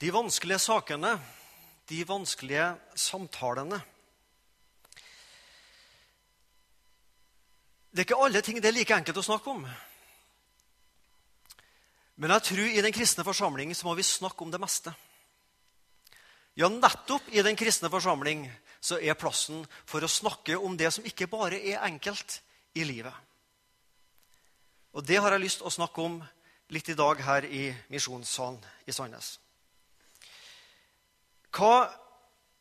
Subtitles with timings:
[0.00, 1.18] De vanskelige sakene,
[1.88, 3.80] de vanskelige samtalene.
[7.90, 9.66] Det er ikke alle ting det er like enkelt å snakke om.
[12.20, 14.94] Men jeg tror i den kristne forsamling så må vi snakke om det meste.
[16.56, 18.46] Ja, nettopp i den kristne forsamling
[18.80, 22.40] så er plassen for å snakke om det som ikke bare er enkelt
[22.72, 23.14] i livet.
[24.96, 26.18] Og det har jeg lyst til å snakke om
[26.72, 29.36] litt i dag her i Misjonssalen i Sandnes.
[31.50, 31.90] Hva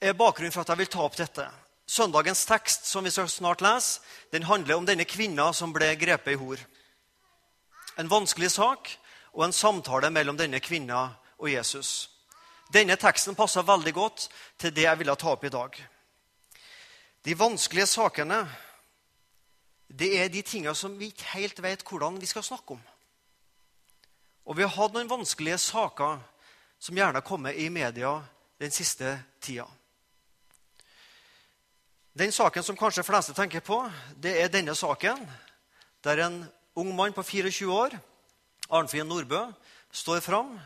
[0.01, 1.45] er bakgrunnen for at jeg vil ta opp dette?
[1.89, 6.35] Søndagens tekst som vi skal snart lese, den handler om denne kvinna som ble grepet
[6.35, 6.61] i hor.
[7.97, 8.91] En vanskelig sak
[9.33, 12.09] og en samtale mellom denne kvinna og Jesus.
[12.73, 14.27] Denne teksten passer veldig godt
[14.61, 15.77] til det jeg ville ta opp i dag.
[17.25, 18.43] De vanskelige sakene
[19.89, 22.81] det er de tingene som vi ikke helt vet hvordan vi skal snakke om.
[24.45, 26.19] Og vi har hatt noen vanskelige saker
[26.79, 28.19] som gjerne har kommet i media
[28.59, 29.67] den siste tida.
[32.19, 33.79] Den saken som kanskje fleste tenker på,
[34.19, 35.21] det er denne saken,
[36.03, 36.41] der en
[36.75, 37.95] ung mann på 24 år,
[38.69, 39.45] Arnfinn Nordbø,
[39.91, 40.59] står fram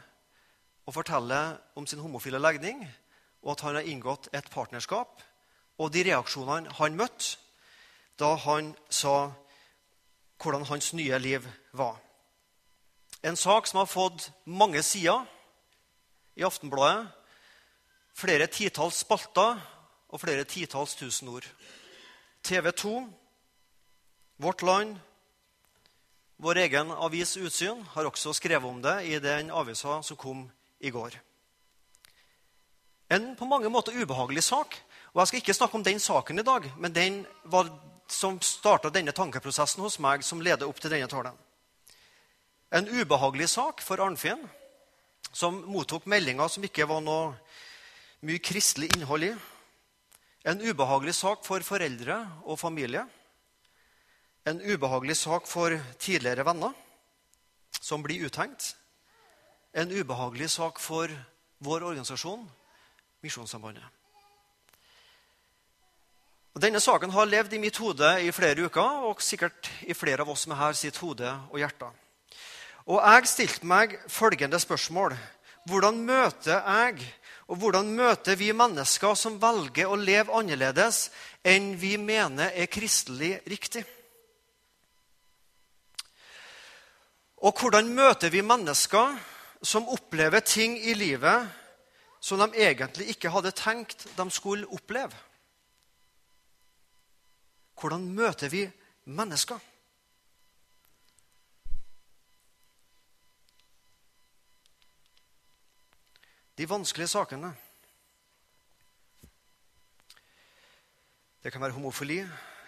[0.86, 2.81] og forteller om sin homofile legning,
[3.44, 5.21] og at han har inngått et partnerskap,
[5.77, 7.38] og de reaksjonene han møtte
[8.19, 9.33] da han sa
[10.41, 11.97] hvordan hans nye liv var.
[13.23, 15.23] En sak som har fått mange sider
[16.36, 17.08] i Aftenbladet,
[18.14, 19.58] flere titalls spalter
[20.14, 21.47] og flere titalls tusen ord.
[22.44, 22.94] TV 2,
[24.44, 24.97] Vårt Land,
[26.44, 30.47] vår egen avis Utsyn har også skrevet om det i den avisa som kom
[30.83, 31.16] i går.
[33.14, 34.75] En på mange måter ubehagelig sak.
[35.14, 37.70] Og Jeg skal ikke snakke om den saken i dag, men den var,
[38.09, 41.38] som starta denne tankeprosessen hos meg, som leder opp til denne talen.
[42.73, 44.42] En ubehagelig sak for Arnfinn,
[45.31, 47.36] som mottok meldinger som ikke var noe
[48.23, 49.33] mye kristelig innhold i.
[50.47, 53.03] En ubehagelig sak for foreldre og familie.
[54.48, 56.73] En ubehagelig sak for tidligere venner
[57.80, 58.73] som blir uthengt.
[59.73, 61.11] En ubehagelig sak for
[61.64, 62.43] vår organisasjon,
[63.23, 63.86] Misjonssambandet.
[66.59, 70.30] Denne saken har levd i mitt hode i flere uker, og sikkert i flere av
[70.30, 71.87] oss som er her sitt hode og hjerte.
[72.86, 75.15] Og jeg stilte meg følgende spørsmål.
[75.65, 76.99] Hvordan møter jeg
[77.48, 81.09] og hvordan møter vi mennesker som velger å leve annerledes
[81.43, 83.83] enn vi mener er kristelig riktig?
[87.43, 89.17] Og hvordan møter vi mennesker
[89.64, 91.49] som opplever ting i livet
[92.23, 95.17] som de egentlig ikke hadde tenkt de skulle oppleve?
[97.75, 98.64] Hvordan møter vi
[99.04, 99.60] mennesker?
[106.55, 107.53] De vanskelige sakene.
[111.43, 112.21] Det kan være homofili,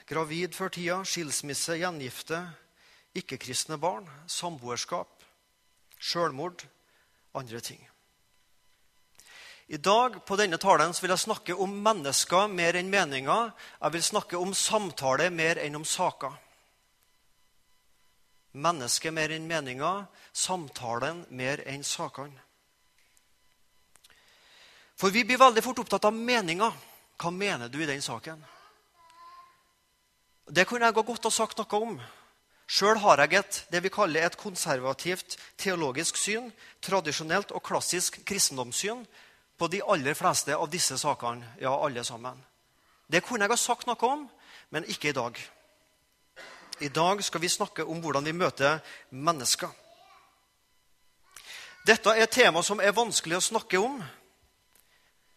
[0.09, 2.41] gravid før tida, skilsmisse, gjengifte,
[3.15, 5.21] ikke-kristne barn, samboerskap,
[5.99, 6.65] sjølmord,
[7.37, 7.79] andre ting.
[9.67, 13.49] I dag på denne talen vil jeg snakke om mennesker mer enn meninger.
[13.81, 16.35] Jeg vil snakke om samtale mer enn om saker.
[18.53, 22.44] Mennesket mer enn meninger, samtalen mer enn sakene.
[24.95, 26.71] For vi blir veldig fort opptatt av meninga.
[27.19, 28.39] Hva mener du i den saken?
[30.45, 31.97] Det kunne jeg godt ha sagt noe om.
[32.65, 36.49] Sjøl har jeg et, det vi kaller et konservativt teologisk syn,
[36.81, 39.03] tradisjonelt og klassisk kristendomssyn,
[39.55, 41.45] på de aller fleste av disse sakene.
[41.61, 42.41] Ja, alle sammen.
[43.07, 44.25] Det kunne jeg ha sagt noe om,
[44.73, 45.37] men ikke i dag.
[46.81, 49.69] I dag skal vi snakke om hvordan vi møter mennesker.
[51.85, 54.01] Dette er et tema som er vanskelig å snakke om.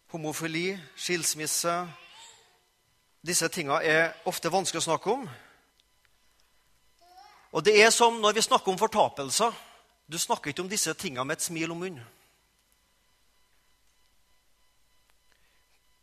[0.08, 1.72] Homofili, skilsmisse
[3.20, 5.24] Disse tinga er ofte vanskelig å snakke om.
[7.52, 9.52] Og det er som når vi snakker om fortapelser.
[10.08, 12.06] Du snakker ikke om disse tinga med et smil om munnen.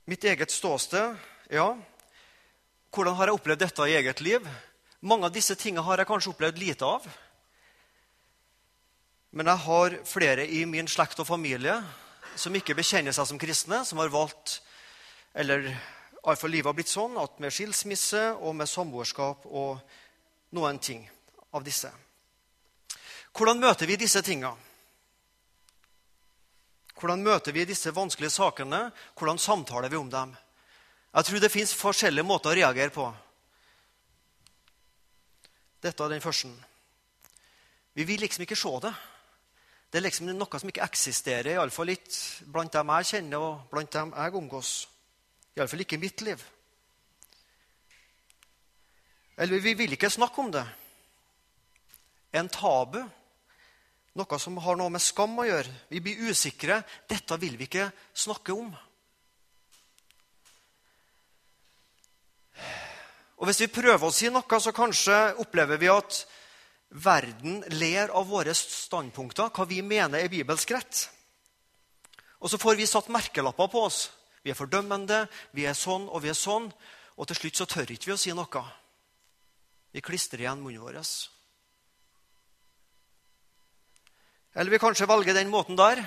[0.05, 1.15] Mitt eget ståsted,
[1.49, 1.71] ja.
[2.93, 4.45] Hvordan har jeg opplevd dette i eget liv?
[5.01, 7.07] Mange av disse tinga har jeg kanskje opplevd lite av.
[9.33, 11.79] Men jeg har flere i min slekt og familie
[12.35, 14.61] som ikke bekjenner seg som kristne, som har valgt
[15.35, 15.67] Eller
[16.23, 19.81] iallfall livet har blitt sånn at med skilsmisse og med samboerskap og
[20.55, 21.01] noen ting
[21.51, 21.91] av disse.
[23.35, 24.53] Hvordan møter vi disse tinga?
[26.95, 28.87] Hvordan møter vi disse vanskelige sakene?
[29.19, 30.31] Hvordan samtaler vi om dem?
[31.15, 33.09] Jeg tror det fins forskjellige måter å reagere på.
[35.83, 36.49] Dette er den første.
[37.95, 38.95] Vi vil liksom ikke se det.
[39.91, 43.93] Det er liksom noe som ikke eksisterer, iallfall ikke blant dem jeg kjenner, og blant
[43.93, 44.71] dem jeg omgås.
[45.55, 46.41] Iallfall ikke i mitt liv.
[49.37, 50.65] Eller vi vil ikke snakke om det.
[52.35, 53.01] En tabu.
[54.15, 55.71] Noe som har noe med skam å gjøre.
[55.91, 56.81] Vi blir usikre.
[57.07, 58.69] Dette vil vi ikke snakke om.
[63.35, 66.21] Og Hvis vi prøver å si noe, så kanskje opplever vi at
[66.95, 71.05] verden ler av våre standpunkter, hva vi mener er bibelsk rett.
[72.39, 74.09] Og så får vi satt merkelapper på oss.
[74.45, 75.25] Vi er fordømmende,
[75.55, 76.69] vi er sånn og vi er sånn.
[77.15, 78.63] Og til slutt så tør ikke vi å si noe.
[79.95, 80.99] Vi klistrer igjen munnen vår.
[84.55, 85.99] Eller vi kanskje velger den måten der.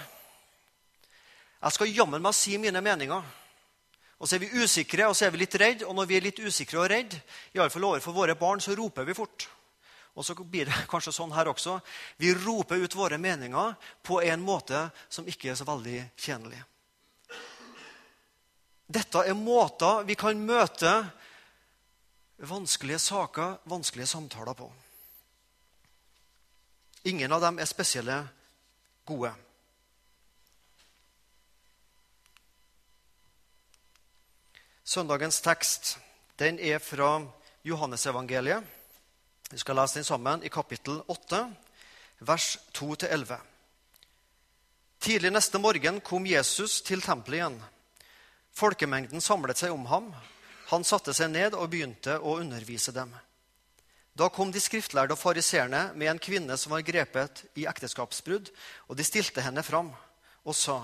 [1.59, 3.25] Jeg skal jammen meg si mine meninger.
[4.19, 5.87] Og så er vi usikre og så er vi litt redde.
[5.89, 7.21] Og når vi er litt usikre og redde,
[7.57, 9.49] iallfall overfor våre barn, så roper vi fort.
[10.19, 11.79] Og så blir det kanskje sånn her også.
[12.19, 16.59] Vi roper ut våre meninger på en måte som ikke er så veldig tjenlig.
[18.89, 20.91] Dette er måter vi kan møte
[22.49, 24.71] vanskelige saker, vanskelige samtaler på.
[27.11, 28.17] Ingen av dem er spesielle
[29.07, 29.31] gode.
[34.89, 35.99] Søndagens tekst
[36.41, 37.21] den er fra
[37.69, 38.78] Johannesevangeliet.
[39.49, 41.39] Vi skal lese den sammen i kapittel 8,
[42.21, 43.39] vers 2-11.
[45.01, 47.57] Tidlig neste morgen kom Jesus til tempelet igjen.
[48.53, 50.11] Folkemengden samlet seg om ham.
[50.69, 53.15] Han satte seg ned og begynte å undervise dem.
[54.19, 58.51] Da kom de skriftlærde og fariseerne med en kvinne som var grepet i ekteskapsbrudd,
[58.91, 59.93] og de stilte henne fram
[60.45, 60.83] og sa:"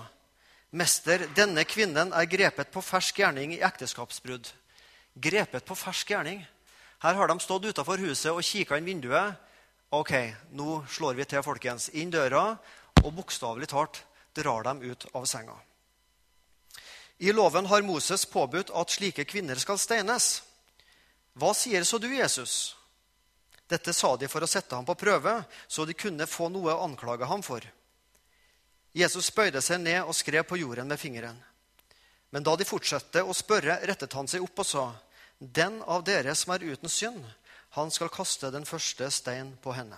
[0.71, 4.51] 'Mester, denne kvinnen er grepet på fersk gjerning i ekteskapsbrudd.'
[5.15, 6.41] Grepet på fersk gjerning.
[7.05, 9.35] Her har de stått utafor huset og kikka inn vinduet.
[9.93, 10.09] Ok,
[10.57, 11.91] nå slår vi til, folkens.
[11.93, 12.55] Inn døra,
[13.03, 13.99] og bokstavelig talt
[14.33, 15.53] drar dem ut av senga.
[17.21, 20.41] I loven har Moses påbudt at slike kvinner skal steines.
[21.37, 22.73] Hva sier så du, Jesus?
[23.69, 25.37] Dette sa de for å sette ham på prøve,
[25.67, 27.61] så de kunne få noe å anklage ham for.
[28.97, 31.37] Jesus bøyde seg ned og skrev på jorden med fingeren.
[32.33, 34.85] Men da de fortsatte å spørre, rettet han seg opp og sa,
[35.39, 37.23] Den av dere som er uten synd,
[37.75, 39.97] han skal kaste den første stein på henne.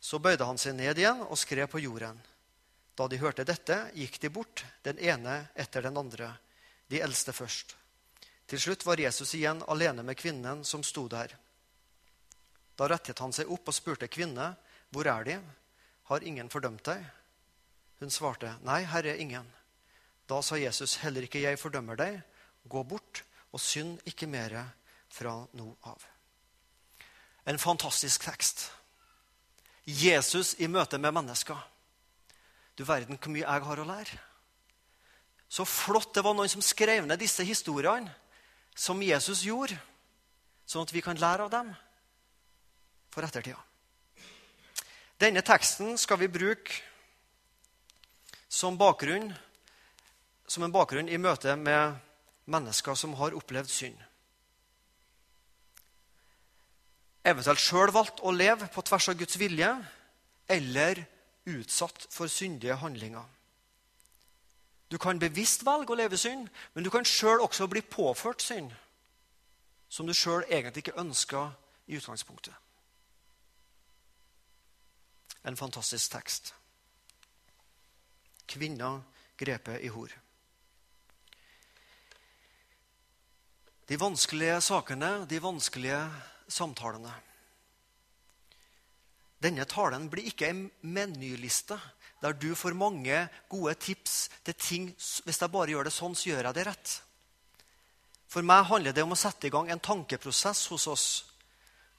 [0.00, 2.16] Så bøyde han seg ned igjen og skrev på jorden.
[2.96, 6.30] Da de hørte dette, gikk de bort, den ene etter den andre,
[6.88, 7.74] de eldste først.
[8.46, 11.32] Til slutt var Jesus igjen alene med kvinnen som sto der.
[12.76, 14.54] Da rettet han seg opp og spurte kvinne,
[14.92, 15.36] hvor er de?
[16.08, 17.04] Har ingen fordømt deg?
[18.00, 19.46] Hun svarte, Nei, Herre, ingen.
[20.28, 22.20] Da sa Jesus, Heller ikke jeg fordømmer deg.
[22.68, 23.24] Gå bort
[23.54, 24.64] og synd ikke mere
[25.14, 26.02] fra nå av.
[27.46, 28.66] En fantastisk tekst.
[29.86, 31.58] Jesus i møte med mennesker.
[32.74, 34.22] Du verden hvor mye jeg har å lære.
[35.48, 38.10] Så flott det var noen som skrev ned disse historiene
[38.74, 39.76] som Jesus gjorde,
[40.66, 41.68] sånn at vi kan lære av dem
[43.14, 43.60] for ettertida.
[45.20, 46.80] Denne teksten skal vi bruke
[48.50, 49.28] som, bakgrunn,
[50.46, 51.94] som en bakgrunn i møte med
[52.50, 54.00] mennesker som har opplevd synd.
[57.24, 59.70] Eventuelt sjøl valgt å leve på tvers av Guds vilje
[60.52, 61.00] eller
[61.48, 63.24] utsatt for syndige handlinger.
[64.92, 68.74] Du kan bevisst velge å leve synd, men du kan sjøl også bli påført synd
[69.88, 71.48] som du sjøl egentlig ikke ønska
[71.88, 72.54] i utgangspunktet
[75.44, 76.54] en fantastisk tekst.
[78.48, 79.02] Kvinna
[79.36, 80.12] grepet i hor.
[83.88, 86.00] De vanskelige sakene, de vanskelige
[86.48, 87.12] samtalene.
[89.44, 91.76] Denne talen blir ikke en menyliste
[92.24, 93.18] der du får mange
[93.52, 96.94] gode tips til ting Hvis jeg bare gjør det sånn, så gjør jeg det rett.
[98.32, 101.08] For meg handler det om å sette i gang en tankeprosess hos oss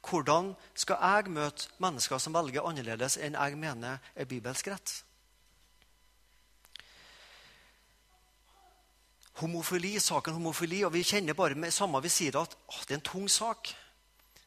[0.05, 5.04] hvordan skal jeg møte mennesker som velger annerledes enn jeg mener er bibelsk rett?
[9.41, 12.99] Homofili, saken homofili, og vi kjenner bare med samme vi sier at å, det er
[12.99, 13.73] en tung sak.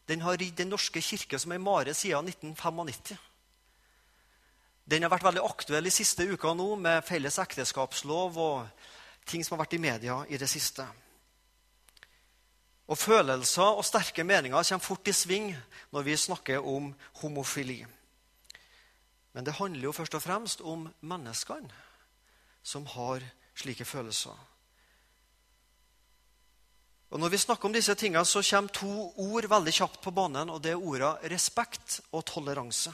[0.09, 3.19] Den har ridd Den norske kirke som ei mare siden 1995.
[4.89, 8.87] Den har vært veldig aktuell i siste uka nå med felles ekteskapslov og
[9.29, 10.87] ting som har vært i media i det siste.
[12.89, 15.51] Og følelser og sterke meninger kommer fort i sving
[15.93, 17.83] når vi snakker om homofili.
[19.37, 21.69] Men det handler jo først og fremst om menneskene
[22.65, 23.21] som har
[23.55, 24.33] slike følelser.
[27.09, 30.51] Og Når vi snakker om disse tingene, så kommer to ord veldig kjapt på banen.
[30.51, 32.93] og Det er ordene respekt og toleranse.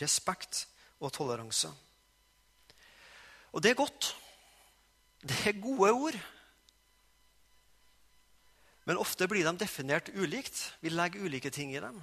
[0.00, 0.66] respekt
[1.00, 1.68] og toleranse.
[3.52, 4.14] Og det er godt.
[5.20, 6.16] Det er gode ord.
[8.84, 10.72] Men ofte blir de definert ulikt.
[10.80, 12.00] Vi legger ulike ting i dem.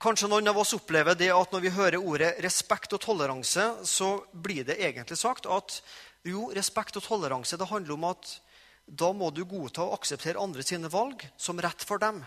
[0.00, 4.14] Kanskje noen av oss opplever det at når vi hører ordet respekt og toleranse, så
[4.32, 5.82] blir det egentlig sagt at
[6.26, 8.34] jo, respekt og toleranse det handler om at
[8.90, 12.20] da må du godta og akseptere andre sine valg som rett for dem.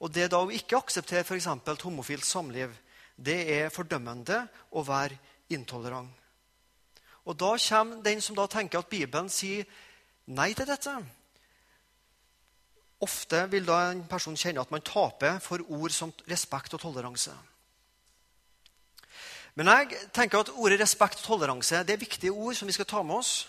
[0.00, 1.48] Og det da å ikke akseptere f.eks.
[1.84, 2.72] homofilt samliv,
[3.16, 4.42] det er fordømmende
[4.76, 5.16] å være
[5.52, 6.10] intolerant.
[7.26, 9.66] Og da kommer den som da tenker at Bibelen sier
[10.26, 10.94] nei til dette.
[13.02, 17.34] Ofte vil da en person kjenne at man taper for ord som respekt og toleranse.
[19.56, 22.88] Men jeg tenker at ordet respekt og toleranse det er viktige ord som vi skal
[22.88, 23.46] ta med oss.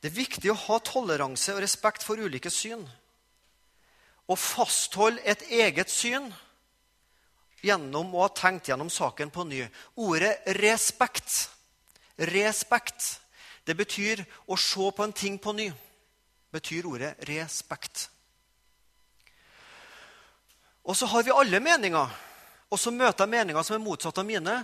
[0.00, 2.86] Det er viktig å ha toleranse og respekt for ulike syn.
[4.30, 6.30] Å fastholde et eget syn
[7.66, 9.64] gjennom å ha tenkt gjennom saken på ny.
[10.00, 11.50] Ordet respekt,
[12.30, 13.18] respekt,
[13.66, 15.68] det betyr å se på en ting på ny
[16.50, 18.08] betyr ordet respekt.
[20.84, 22.08] Og så har vi alle meninger,
[22.70, 24.54] og så møter jeg meninger som er motsatt av mine.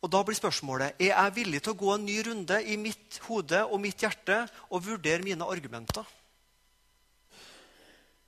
[0.00, 3.18] Og Da blir spørsmålet er jeg villig til å gå en ny runde i mitt
[3.26, 6.06] hode og mitt hjerte og vurdere mine argumenter.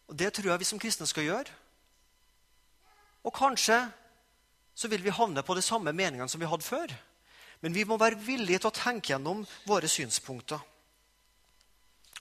[0.09, 1.55] Og Det tror jeg vi som kristne skal gjøre.
[3.25, 3.79] Og kanskje
[4.75, 6.93] så vil vi havne på de samme meningene som vi hadde før.
[7.63, 10.61] Men vi må være villige til å tenke gjennom våre synspunkter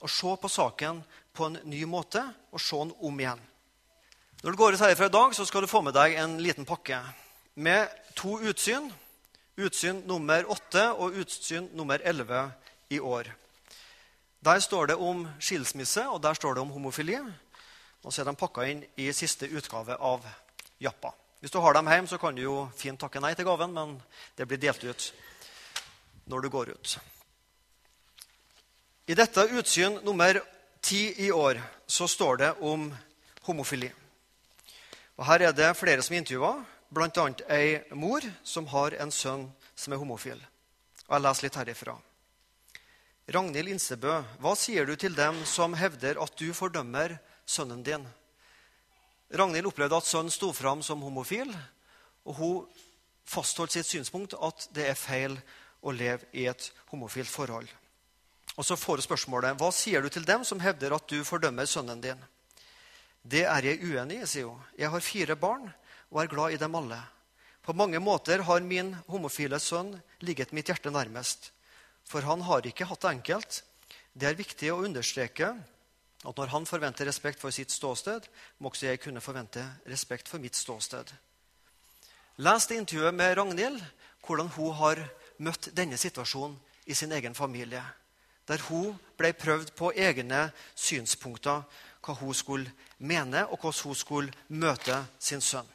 [0.02, 3.42] og se på saken på en ny måte og se den om igjen.
[4.42, 6.66] Når du går ut herfra i dag, så skal du få med deg en liten
[6.66, 6.96] pakke
[7.54, 8.88] med to utsyn.
[9.54, 12.40] Utsyn nummer åtte og utsyn nummer elleve
[12.90, 13.30] i år.
[14.42, 17.20] Der står det om skilsmisse, og der står det om homofili.
[18.02, 20.26] Og så er de pakka inn i siste utgave av
[20.82, 21.14] Jappa.
[21.38, 23.96] Hvis du har dem hjemme, så kan du jo fint takke nei til gaven, men
[24.34, 25.10] det blir delt ut
[26.26, 26.98] når du går ut.
[29.06, 30.42] I dette utsyn nummer
[30.82, 32.90] ti i år så står det om
[33.46, 34.01] homofili.
[35.22, 37.24] Og Her er det flere som er intervjua, bl.a.
[37.54, 39.44] ei mor som har en sønn
[39.78, 40.40] som er homofil.
[41.06, 41.94] Og Jeg leser litt herifra.
[43.30, 47.14] Ragnhild Insebø, hva sier du til dem som hevder at du fordømmer
[47.46, 48.02] sønnen din?
[49.30, 51.54] Ragnhild opplevde at sønnen sto fram som homofil,
[52.26, 52.82] og hun
[53.22, 55.38] fastholdt sitt synspunkt at det er feil
[55.86, 57.70] å leve i et homofilt forhold.
[58.58, 61.70] Og så får hun spørsmålet hva sier du til dem som hevder at du fordømmer
[61.70, 62.18] sønnen din.
[63.22, 64.62] Det er jeg uenig i, sier hun.
[64.78, 65.68] Jeg har fire barn
[66.10, 66.98] og er glad i dem alle.
[67.62, 71.52] På mange måter har min homofile sønn ligget mitt hjerte nærmest.
[72.04, 73.62] For han har ikke hatt det enkelt.
[74.12, 75.52] Det er viktig å understreke
[76.22, 78.26] at når han forventer respekt for sitt ståsted,
[78.58, 81.06] må også jeg kunne forvente respekt for mitt ståsted.
[82.42, 83.80] Les det intervjuet med Ragnhild,
[84.26, 85.02] hvordan hun har
[85.38, 87.82] møtt denne situasjonen i sin egen familie
[88.48, 91.62] der hun ble prøvd på egne synspunkter,
[92.02, 95.68] hva hun skulle mene, og hvordan hun skulle møte sin sønn.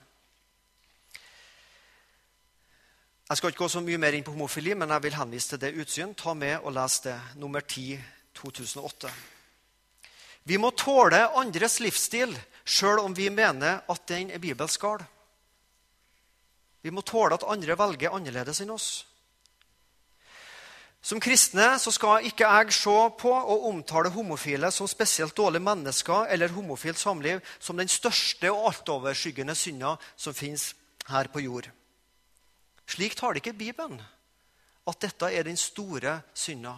[3.27, 5.59] Jeg skal ikke gå så mye mer inn på homofili, men jeg vil henvise til
[5.59, 6.13] det utsyn.
[6.15, 7.17] Ta med og les det.
[7.35, 7.97] Nummer 10,
[8.39, 9.11] 2008.
[10.47, 12.31] Vi må tåle andres livsstil
[12.63, 15.03] sjøl om vi mener at den er bibelsk gal.
[16.83, 19.03] Vi må tåle at andre velger annerledes enn oss.
[21.07, 26.27] Som kristne så skal ikke jeg se på og omtale homofile som spesielt dårlige mennesker
[26.33, 30.73] eller homofilt samliv som den største og altoverskyggende synda som fins
[31.07, 31.69] her på jord.
[32.87, 34.01] Slik tar det ikke Bibelen,
[34.87, 36.75] at dette er den store synda.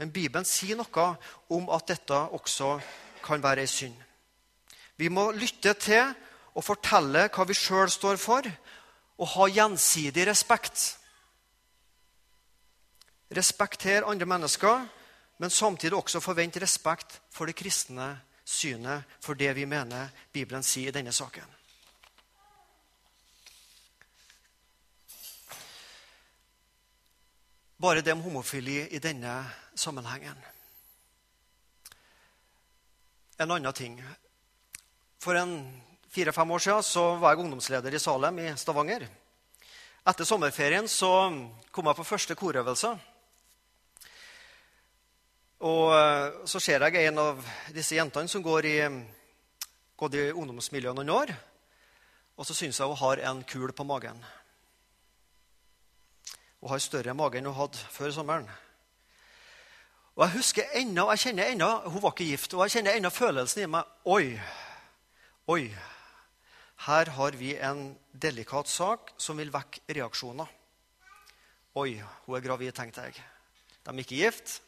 [0.00, 1.06] Men Bibelen sier noe
[1.52, 2.78] om at dette også
[3.26, 4.00] kan være ei synd.
[4.96, 6.16] Vi må lytte til
[6.56, 8.48] og fortelle hva vi sjøl står for,
[9.20, 10.96] og ha gjensidig respekt
[13.34, 14.86] respektere andre mennesker,
[15.38, 20.92] men samtidig også forvente respekt for det kristne synet, for det vi mener Bibelen sier
[20.92, 21.46] i denne saken.
[27.82, 29.40] Bare det om homofili i denne
[29.74, 30.36] sammenhengen.
[33.42, 33.96] En annen ting.
[35.18, 35.34] For
[36.14, 39.08] fire-fem år siden var jeg ungdomsleder i Salem i Stavanger.
[40.06, 41.10] Etter sommerferien så
[41.70, 42.94] kom jeg på første korøvelse.
[45.62, 48.76] Og eh, så ser jeg en av disse jentene som går i,
[49.94, 51.32] gått i ungdomsmiljøet noen år.
[52.34, 54.18] Og så syns jeg hun har en kul på magen.
[56.58, 58.48] Hun har større mage enn hun hadde før sommeren.
[60.16, 62.54] Og jeg husker enda, jeg kjenner enda, Hun var ikke gift.
[62.54, 64.40] Og jeg kjenner enda følelsen i meg Oi,
[65.46, 65.62] oi.
[66.82, 70.50] Her har vi en delikat sak som vil vekke reaksjoner.
[71.78, 73.22] Oi, hun er gravid, tenkte jeg.
[73.86, 74.58] De er ikke gift.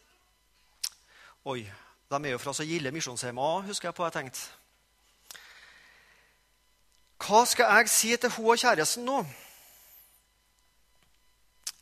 [1.44, 1.60] Oi,
[2.08, 4.44] de er jo fra så gilde misjonshjem òg, husker jeg på jeg tenkte.
[7.20, 9.18] Hva skal jeg si til hun og kjæresten nå?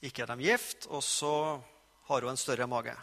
[0.02, 1.35] Ikke er de gift, og så
[2.09, 2.97] har hun en større mage.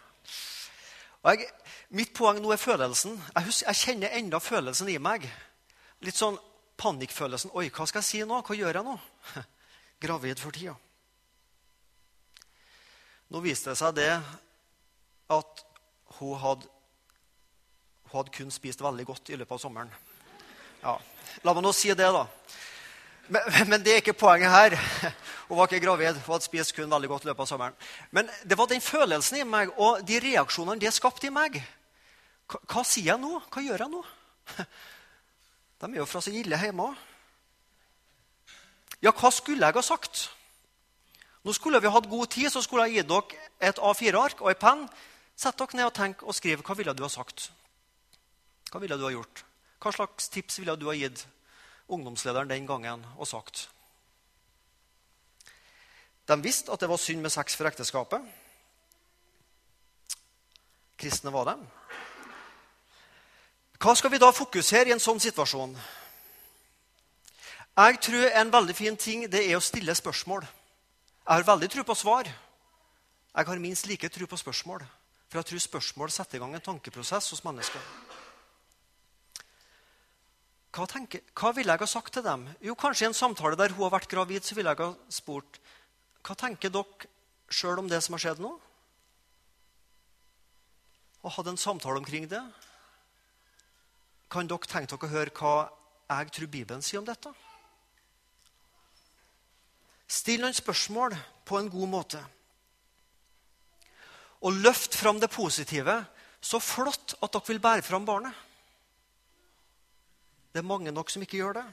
[1.24, 1.48] Jeg,
[1.96, 3.16] mitt poeng nå er følelsen.
[3.16, 5.24] Jeg, husker, jeg kjenner enda følelsen i meg.
[6.04, 6.36] Litt sånn
[6.80, 7.54] panikkfølelsen.
[7.56, 8.42] Oi, hva skal jeg si nå?
[8.44, 8.98] Hva gjør jeg nå?
[10.04, 10.76] Gravid for tida.
[13.32, 14.12] Nå viste det seg det
[15.32, 15.66] at
[16.18, 16.68] hun hadde,
[18.10, 19.92] hun hadde kun spist veldig godt i løpet av sommeren.
[20.80, 20.96] Ja,
[21.44, 22.24] La meg nå si det, da.
[23.30, 24.74] Men, men, det er ikke poenget her.
[25.50, 26.18] Hun var ikke gravid.
[26.18, 27.76] Hun hadde spist kun veldig godt i løpet av sommeren.
[28.14, 31.60] Men det var den følelsen i meg og de reaksjonene det skapte i meg.
[32.50, 33.40] Hva, hva sier jeg nå?
[33.50, 34.02] Hva gjør jeg nå?
[35.80, 37.06] De er jo fra så ille hjemme òg.
[39.00, 40.26] Ja, hva skulle jeg ha sagt?
[41.42, 44.60] Nå skulle vi hatt god tid, så skulle jeg gitt dere et A4-ark og en
[44.60, 44.82] penn.
[45.40, 47.48] Sett dere ned og tenk og skriv hva ville du ha sagt.
[48.68, 49.44] Hva ville du ha gjort?
[49.80, 51.22] Hva slags tips ville du ha gitt
[51.88, 53.70] ungdomslederen den gangen og sagt?
[56.28, 58.26] De visste at det var synd med sex for ekteskapet.
[61.00, 61.64] Kristne var dem.
[63.80, 65.72] Hva skal vi da fokusere i en sånn situasjon?
[67.80, 70.44] Jeg tror en veldig fin ting det er å stille spørsmål.
[70.44, 72.28] Jeg har veldig tro på svar.
[72.28, 74.84] Jeg har minst like tro på spørsmål.
[75.30, 77.82] For jeg tror spørsmål setter i gang en tankeprosess hos mennesker.
[80.74, 82.48] Hva, tenker, hva ville jeg ha sagt til dem?
[82.62, 85.60] Jo, Kanskje i en samtale der hun har vært gravid, så ville jeg ha spurt
[86.26, 87.08] hva tenker dere
[87.50, 88.50] sjøl om det som har skjedd nå?
[91.20, 92.42] Og hatt en samtale omkring det.
[94.30, 95.54] Kan dere tenke dere å høre hva
[96.10, 97.32] jeg tror Bibelen sier om dette?
[100.10, 101.14] Still noen spørsmål
[101.46, 102.22] på en god måte.
[104.40, 105.98] Og løft fram det positive.
[106.40, 108.32] Så flott at dere vil bære fram barnet.
[110.50, 111.66] Det er mange nok som ikke gjør det.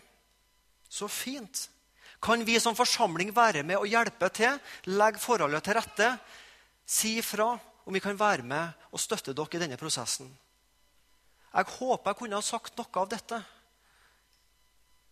[0.90, 1.68] Så fint.
[2.24, 4.58] Kan vi som forsamling være med og hjelpe til,
[4.90, 6.10] legge forholdet til rette,
[6.86, 7.52] si ifra
[7.86, 10.30] om vi kan være med og støtte dere i denne prosessen?
[11.54, 13.40] Jeg håper jeg kunne ha sagt noe av dette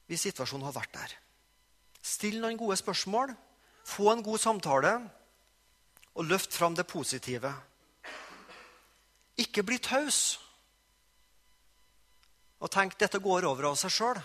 [0.05, 1.13] hvis situasjonen hadde vært der.
[2.05, 3.31] Still noen gode spørsmål,
[3.85, 4.91] få en god samtale
[6.15, 7.51] og løft fram det positive.
[9.38, 10.39] Ikke bli taus
[12.63, 14.19] og tenk dette går over av seg sjøl.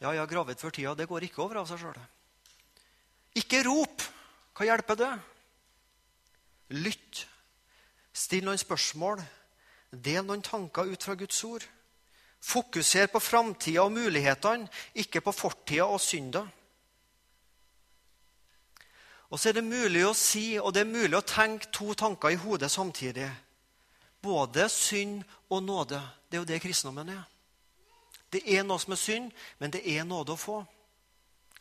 [0.00, 1.98] Ja, jeg er gravid for tida, det går ikke over av seg sjøl.
[3.34, 4.04] Ikke rop.
[4.54, 5.12] Hva hjelper det?
[6.78, 7.24] Lytt.
[8.14, 9.22] Still noen spørsmål.
[9.90, 11.64] Del noen tanker ut fra Guds ord.
[12.44, 14.68] Fokuser på framtida og mulighetene,
[15.00, 16.44] ikke på fortida og synda.
[19.30, 22.34] Og så er det mulig å si og det er mulig å tenke to tanker
[22.34, 23.30] i hodet samtidig.
[24.22, 26.00] Både synd og nåde.
[26.30, 27.24] Det er jo det kristendommen er.
[28.32, 30.62] Det er noe som er synd, men det er nåde å få.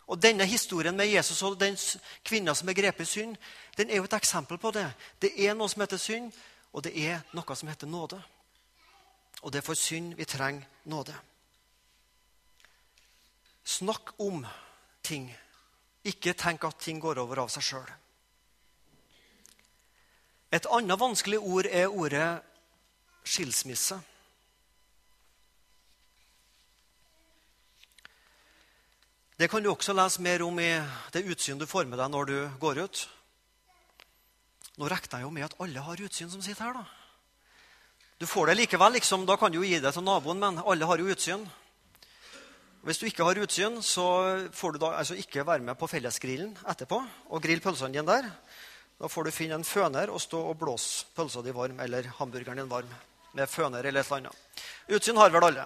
[0.08, 1.78] Og Denne historien med Jesus og den
[2.26, 3.36] kvinna som er grepet i synd,
[3.78, 4.88] den er jo et eksempel på det.
[5.22, 6.32] Det er noe som heter synd,
[6.74, 8.20] og det er noe som heter nåde.
[9.42, 11.16] Og det er for synd vi trenger nåde.
[13.64, 14.46] Snakk om
[15.04, 15.30] ting.
[16.04, 17.92] Ikke tenk at ting går over av seg sjøl.
[20.54, 22.28] Et annet vanskelig ord er ordet
[23.26, 23.98] skilsmisse.
[29.40, 30.70] Det kan du også lese mer om i
[31.12, 33.00] det utsyn du får med deg når du går ut.
[34.78, 36.84] Nå regner jeg jo med at alle har utsyn som sitter her.
[36.84, 36.86] da.
[38.20, 40.86] Du får det likevel, liksom, da kan du jo gi det til naboen, men alle
[40.86, 41.48] har jo utsyn.
[42.84, 44.06] Hvis du ikke har utsyn, så
[44.52, 46.98] får du da altså ikke være med på fellesgrillen etterpå
[47.32, 48.28] og grille pølsene dine der.
[49.00, 52.60] Da får du finne en føner og stå og blåse pølsa di varm eller hamburgeren
[52.60, 52.92] din varm
[53.40, 54.60] med føner eller eller annet.
[54.92, 55.66] Utsyn har vel alle.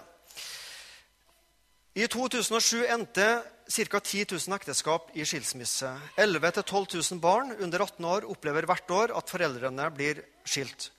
[1.97, 3.27] I 2007 endte
[3.65, 3.99] ca.
[3.99, 5.89] 10 000 ekteskap i skilsmisse.
[6.21, 10.91] 11 000-12 000 barn under 18 år opplever hvert år at foreldrene blir skilt.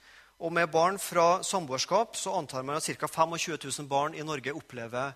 [0.42, 3.07] Og med barn fra samboerskap så antar man at ca.
[3.07, 5.14] 25 000 barn i Norge opplever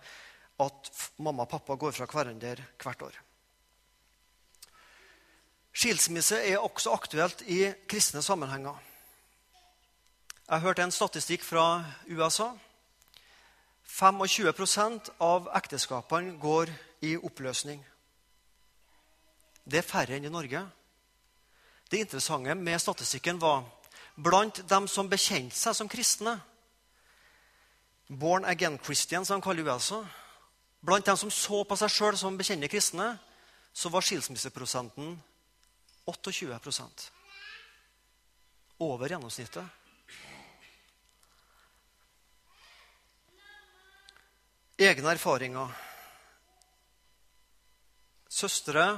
[0.64, 3.18] at mamma og pappa går fra hverandre hvert år.
[5.72, 8.76] Skilsmisse er også aktuelt i kristne sammenhenger.
[10.48, 12.50] Jeg hørte en statistikk fra USA.
[13.88, 16.72] 25% av ekteskapene går
[17.04, 17.80] i oppløsning.
[19.64, 20.60] Det er færre enn i Norge.
[21.90, 23.64] Det interessante med statistikken var
[24.16, 26.38] blant dem som bekjente seg som kristne
[28.12, 30.02] Born again Christians, som de kaller USA.
[30.82, 33.12] Blant dem som så på seg sjøl som bekjennende kristne,
[33.72, 35.14] så var skilsmisseprosenten
[36.10, 37.10] 28%
[38.82, 39.62] Over gjennomsnittet.
[44.82, 45.70] Egne erfaringer.
[48.26, 48.88] Søstre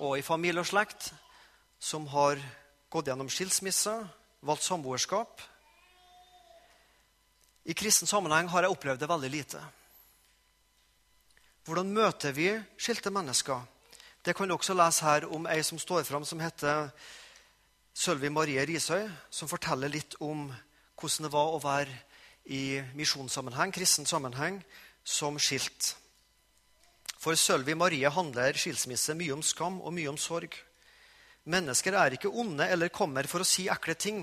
[0.00, 1.10] og i familie og slekt
[1.76, 2.40] som har
[2.88, 3.92] gått gjennom skilsmisse,
[4.40, 5.42] valgt samboerskap.
[7.68, 9.60] I kristen sammenheng har jeg opplevd det veldig lite.
[11.66, 12.46] Hvordan møter vi
[12.78, 13.64] skilte mennesker?
[14.22, 16.92] Det kan du også lese her om ei som står fram, som heter
[17.90, 20.44] Sølvi Marie Risøy, som forteller litt om
[20.94, 21.96] hvordan det var å være
[22.54, 24.60] i misjonssammenheng, kristen sammenheng,
[25.02, 25.96] som skilt.
[27.18, 30.54] For Sølvi Marie handler skilsmisse mye om skam og mye om sorg.
[31.50, 34.22] Mennesker er ikke onde eller kommer for å si ekle ting.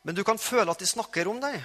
[0.00, 1.60] Men du kan føle at de snakker om deg.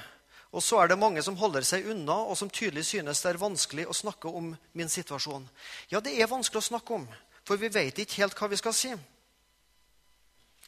[0.51, 3.41] Og så er det mange som holder seg unna, og som tydelig synes det er
[3.41, 5.45] vanskelig å snakke om min situasjon.
[5.91, 7.05] Ja, det er vanskelig å snakke om,
[7.45, 8.93] for vi vet ikke helt hva vi skal si.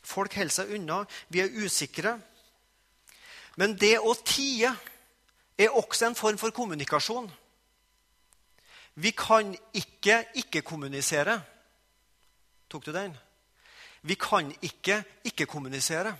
[0.01, 1.01] Folk holder seg unna.
[1.29, 2.15] Vi er usikre.
[3.57, 4.71] Men det å tie
[5.57, 7.29] er også en form for kommunikasjon.
[9.01, 11.37] Vi kan ikke ikke-kommunisere.
[12.69, 13.13] Tok du den?
[14.01, 16.15] Vi kan ikke ikke-kommunisere.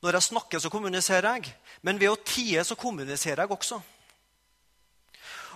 [0.00, 1.54] Når jeg snakker, så kommuniserer jeg.
[1.82, 3.80] Men ved å tie så kommuniserer jeg også.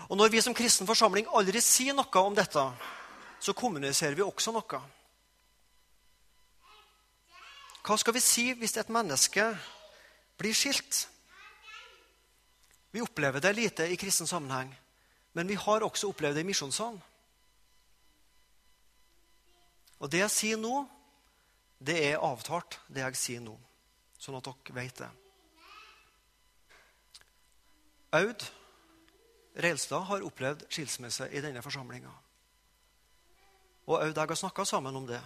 [0.08, 2.64] Og når vi som kristen forsamling aldri sier noe om dette,
[3.40, 4.82] så kommuniserer vi også noe.
[7.84, 9.48] Hva skal vi si hvis et menneske
[10.40, 11.06] blir skilt?
[12.94, 14.70] Vi opplever det lite i kristen sammenheng,
[15.32, 17.00] men vi har også opplevd det i misjonssalen.
[20.04, 20.84] Og det jeg sier nå,
[21.80, 23.56] det er avtalt, det jeg sier nå.
[24.24, 25.10] Sånn at dere vet det.
[28.16, 28.44] Aud
[29.54, 32.10] Reilstad har opplevd skilsmisse i denne forsamlinga.
[33.84, 35.20] Og Aud og jeg har snakka sammen om det.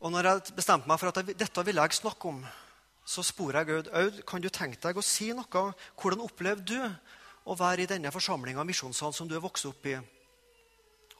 [0.00, 2.38] Og når jeg bestemte meg for at jeg, dette ville jeg snakke om,
[3.04, 3.90] så spor jeg Aud.
[3.92, 5.64] Aud, kan du tenke deg å si noe?
[5.98, 9.96] Hvordan opplevde du å være i denne forsamlinga, misjonssalen, som du er vokst opp i,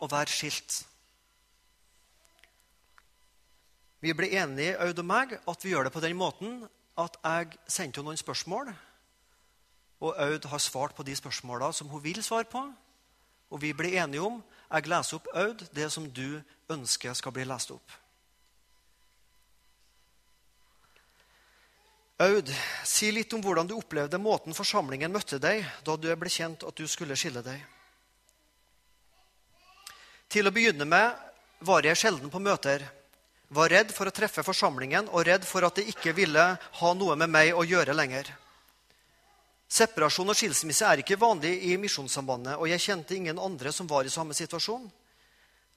[0.00, 0.84] og være skilt.
[4.00, 6.62] Vi ble enige, Aud og meg, at vi gjør det på den måten
[7.00, 8.70] at jeg sendte henne noen spørsmål.
[10.00, 12.62] Og Aud har svart på de spørsmåla som hun vil svare på.
[13.50, 14.38] Og vi ble enige om
[14.70, 17.96] jeg leser opp Aud det som du ønsker skal bli lest opp.
[22.20, 22.50] Aud,
[22.84, 26.76] si litt om hvordan du opplevde måten forsamlingen møtte deg da du ble kjent at
[26.76, 27.60] du skulle skille deg.
[30.30, 31.16] Til å begynne med
[31.66, 32.84] var jeg sjelden på møter.
[33.50, 36.44] Var redd for å treffe forsamlingen og redd for at de ikke ville
[36.80, 38.30] ha noe med meg å gjøre lenger.
[39.70, 44.06] Separasjon og skilsmisse er ikke vanlig i Misjonssambandet, og jeg kjente ingen andre som var
[44.06, 44.88] i samme situasjon.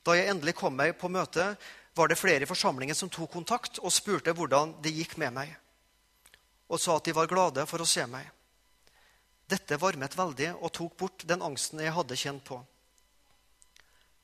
[0.06, 1.54] Da jeg endelig kom meg på møte,
[1.94, 5.54] var det flere i forsamlingen som tok kontakt og spurte hvordan det gikk med meg
[6.74, 8.26] og sa at de var glade for å se meg.
[9.50, 12.58] Dette varmet veldig og tok bort den angsten jeg hadde kjent på.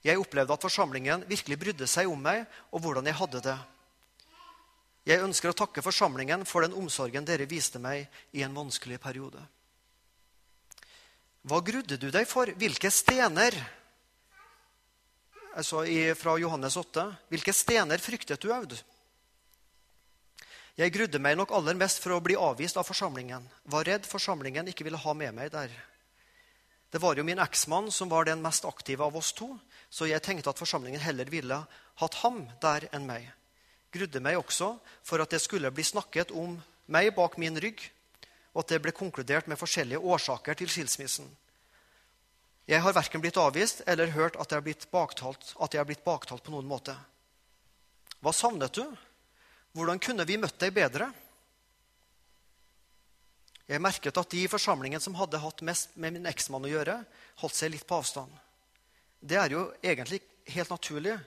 [0.05, 3.57] Jeg opplevde at forsamlingen virkelig brydde seg om meg og hvordan jeg hadde det.
[5.09, 9.41] Jeg ønsker å takke forsamlingen for den omsorgen dere viste meg i en vanskelig periode.
[11.47, 12.51] Hva grudde du deg for?
[12.59, 13.55] Hvilke stener?
[15.57, 15.83] Altså
[16.19, 17.05] fra Johannes 8.
[17.31, 18.75] Hvilke stener fryktet du, Aud?
[20.79, 23.43] Jeg grudde meg nok aller mest for å bli avvist av forsamlingen.
[23.67, 25.73] Var redd forsamlingen ikke ville ha med meg der.
[26.89, 29.51] Det var jo min eksmann som var den mest aktive av oss to,
[29.89, 31.60] så jeg tenkte at forsamlingen heller ville
[31.99, 33.25] hatt ham der enn meg.
[33.93, 34.75] Grudde meg også
[35.06, 37.82] for at det skulle bli snakket om meg bak min rygg,
[38.54, 41.28] og at det ble konkludert med forskjellige årsaker til skilsmissen.
[42.69, 45.89] Jeg har verken blitt avvist eller hørt at jeg har blitt baktalt, at jeg har
[45.89, 46.93] blitt baktalt på noen måte.
[48.21, 48.84] Hva savnet du?
[49.73, 51.10] Hvordan kunne vi møtt deg bedre?
[53.69, 56.95] Jeg merket at de i forsamlingen som hadde hatt mest med min eksmann å gjøre,
[57.41, 58.32] holdt seg litt på avstand.
[59.19, 60.21] Det er jo egentlig
[60.53, 61.17] helt naturlig.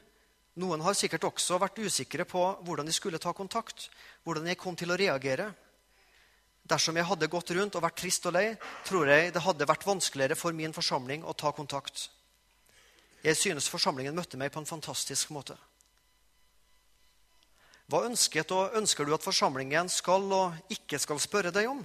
[0.61, 3.88] Noen har sikkert også vært usikre på hvordan de skulle ta kontakt,
[4.24, 5.50] hvordan jeg kom til å reagere.
[6.68, 8.52] Dersom jeg hadde gått rundt og vært trist og lei,
[8.87, 12.09] tror jeg det hadde vært vanskeligere for min forsamling å ta kontakt.
[13.22, 15.57] Jeg synes forsamlingen møtte meg på en fantastisk måte.
[17.90, 21.83] Hva ønsket og ønsker du at forsamlingen skal og ikke skal spørre deg om?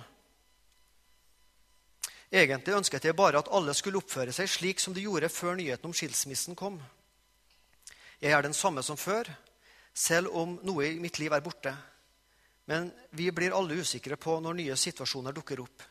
[2.31, 5.87] Egentlig ønsket jeg bare at alle skulle oppføre seg slik som de gjorde før nyheten
[5.87, 6.75] om skilsmissen kom.
[8.19, 9.29] Jeg er den samme som før,
[9.93, 11.71] selv om noe i mitt liv er borte.
[12.67, 15.85] Men vi blir alle usikre på når nye situasjoner dukker opp.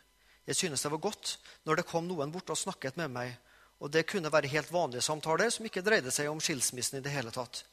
[0.46, 3.32] Jeg synes det var godt når det kom noen bort og snakket med meg,
[3.80, 7.14] og det kunne være helt vanlige samtaler som ikke dreide seg om skilsmissen i det
[7.16, 7.64] hele tatt.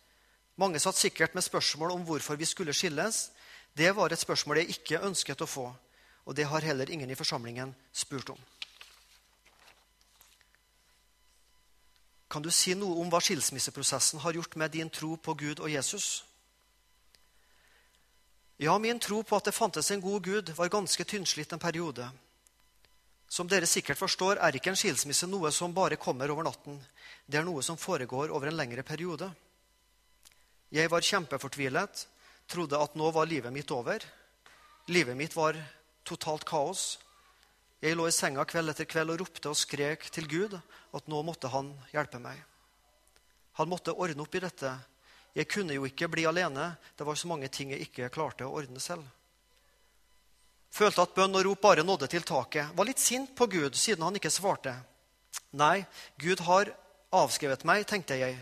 [0.55, 3.27] Mange satt sikkert med spørsmål om hvorfor vi skulle skilles.
[3.73, 5.67] Det var et spørsmål jeg ikke ønsket å få,
[6.23, 8.41] og det har heller ingen i forsamlingen spurt om.
[12.33, 15.69] Kan du si noe om hva skilsmisseprosessen har gjort med din tro på Gud og
[15.69, 16.23] Jesus?
[18.57, 22.07] Ja, min tro på at det fantes en god Gud, var ganske tynnslitt en periode.
[23.29, 26.81] Som dere sikkert forstår, er ikke en skilsmisse noe som bare kommer over natten.
[27.29, 29.29] Det er noe som foregår over en lengre periode.
[30.73, 32.07] Jeg var kjempefortvilet,
[32.49, 34.01] trodde at nå var livet mitt over.
[34.89, 35.59] Livet mitt var
[36.01, 36.97] totalt kaos.
[37.83, 41.17] Jeg lå i senga kveld etter kveld og ropte og skrek til Gud at nå
[41.27, 42.37] måtte han hjelpe meg.
[43.59, 44.71] Han måtte ordne opp i dette.
[45.35, 46.69] Jeg kunne jo ikke bli alene.
[46.95, 49.03] Det var så mange ting jeg ikke klarte å ordne selv.
[50.73, 52.71] Følte at bønn og rop bare nådde til taket.
[52.71, 54.77] Var litt sint på Gud siden han ikke svarte.
[55.51, 55.83] Nei,
[56.23, 56.71] Gud har
[57.13, 58.39] avskrevet meg, tenkte jeg.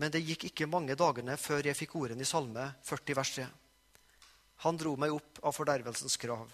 [0.00, 3.46] Men det gikk ikke mange dagene før jeg fikk ordene i Salme 40, vers 3.
[4.64, 6.48] Han dro meg opp av fordervelsens krav.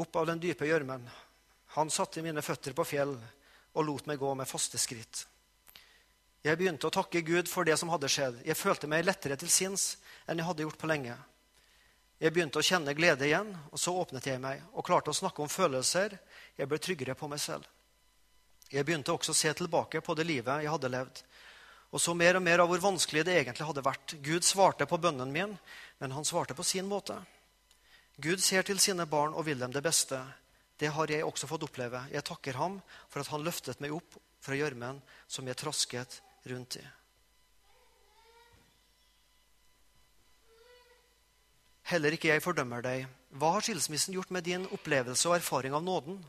[0.00, 1.04] Opp av den dype gjørmen.
[1.76, 3.14] Han satte mine føtter på fjell
[3.74, 5.24] og lot meg gå med faste skritt.
[6.44, 8.42] Jeg begynte å takke Gud for det som hadde skjedd.
[8.44, 9.94] Jeg følte meg lettere til sinns
[10.28, 11.16] enn jeg hadde gjort på lenge.
[12.20, 15.42] Jeg begynte å kjenne glede igjen, og så åpnet jeg meg og klarte å snakke
[15.42, 16.18] om følelser.
[16.58, 17.64] Jeg ble tryggere på meg selv.
[18.70, 21.20] Jeg begynte også å se tilbake på det livet jeg hadde levd,
[21.94, 24.16] og så mer og mer av hvor vanskelig det egentlig hadde vært.
[24.24, 25.52] Gud svarte på bønnen min,
[26.00, 27.20] men han svarte på sin måte.
[28.16, 30.20] Gud ser til sine barn og vil dem det beste.
[30.78, 32.04] Det har jeg også fått oppleve.
[32.12, 36.78] Jeg takker ham for at han løftet meg opp fra gjørmen som jeg trasket rundt
[36.78, 36.84] i.
[41.90, 43.08] Heller ikke jeg fordømmer deg.
[43.36, 46.22] Hva har skilsmissen gjort med din opplevelse og erfaring av nåden?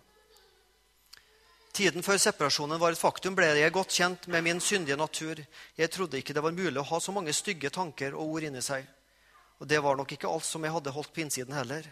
[1.75, 5.41] Tiden før separasjonen var et faktum, ble jeg godt kjent med min syndige natur.
[5.77, 8.63] Jeg trodde ikke det var mulig å ha så mange stygge tanker og ord inni
[8.63, 8.87] seg.
[9.59, 11.87] Og det var nok ikke alt som jeg hadde holdt på innsiden heller.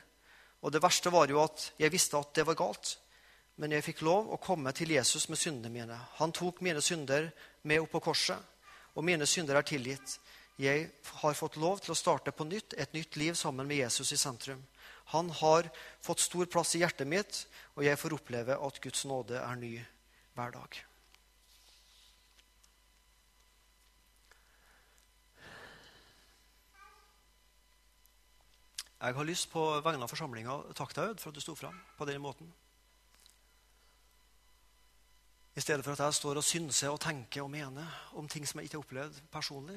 [0.63, 2.97] Og det verste var jo at jeg visste at det var galt.
[3.59, 5.97] Men jeg fikk lov å komme til Jesus med syndene mine.
[6.19, 7.29] Han tok mine synder
[7.63, 8.39] med opp på korset,
[8.97, 10.17] og mine synder er tilgitt.
[10.61, 10.89] Jeg
[11.21, 14.19] har fått lov til å starte på nytt, et nytt liv sammen med Jesus i
[14.21, 14.61] sentrum.
[15.13, 15.69] Han har
[16.01, 17.43] fått stor plass i hjertet mitt,
[17.77, 19.75] og jeg får oppleve at Guds nåde er ny
[20.33, 20.83] hver dag.
[29.03, 31.75] Jeg har lyst på vegne av forsamlinga å takke deg for at du sto fram
[31.97, 32.47] på den måten.
[35.59, 38.61] I stedet for at jeg står og synser og tenker og mener om ting som
[38.61, 39.75] jeg ikke har opplevd personlig,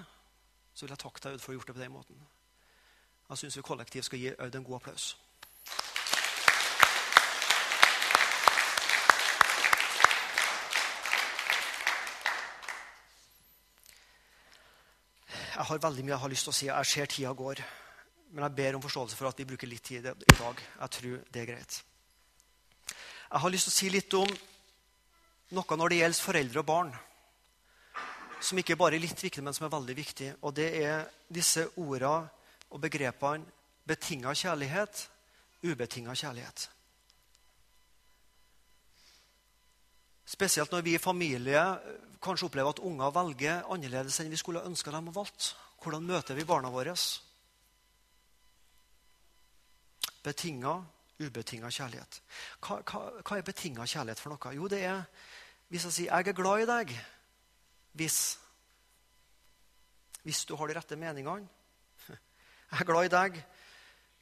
[0.73, 2.21] så vil jeg takke deg Aud for å ha gjort det på den måten.
[3.27, 5.09] Jeg syns vi kollektivt skal gi Aud en god applaus.
[15.57, 16.71] Jeg har veldig mye jeg har lyst til å si.
[16.71, 17.65] Jeg ser tida går.
[18.35, 20.63] Men jeg ber om forståelse for at vi bruker litt tid i dag.
[20.81, 21.81] Jeg tror det er greit.
[23.27, 24.31] Jeg har lyst til å si litt om
[25.57, 26.95] noe når det gjelder foreldre og barn,
[28.43, 30.31] som ikke bare er litt viktig, men som er veldig viktig.
[30.43, 32.27] Og det er disse ordene
[32.71, 33.47] og begrepene
[33.87, 35.07] betinga kjærlighet,
[35.63, 36.67] ubetinga kjærlighet.
[40.27, 41.63] Spesielt når vi i familie
[42.23, 45.53] kanskje opplever at unger velger annerledes enn vi skulle ønska dem å valgt.
[45.83, 46.97] Hvordan møter vi barna våre?
[50.27, 50.75] Betinga,
[51.23, 52.21] ubetinga kjærlighet.
[52.59, 54.55] Hva, hva, hva er betinga kjærlighet for noe?
[54.57, 55.05] Jo, det er
[55.69, 56.99] hvis jeg sier 'jeg er glad i deg',
[57.93, 58.39] hvis
[60.23, 61.49] Hvis du har de rette meningene.
[62.71, 63.45] 'Jeg er glad i deg'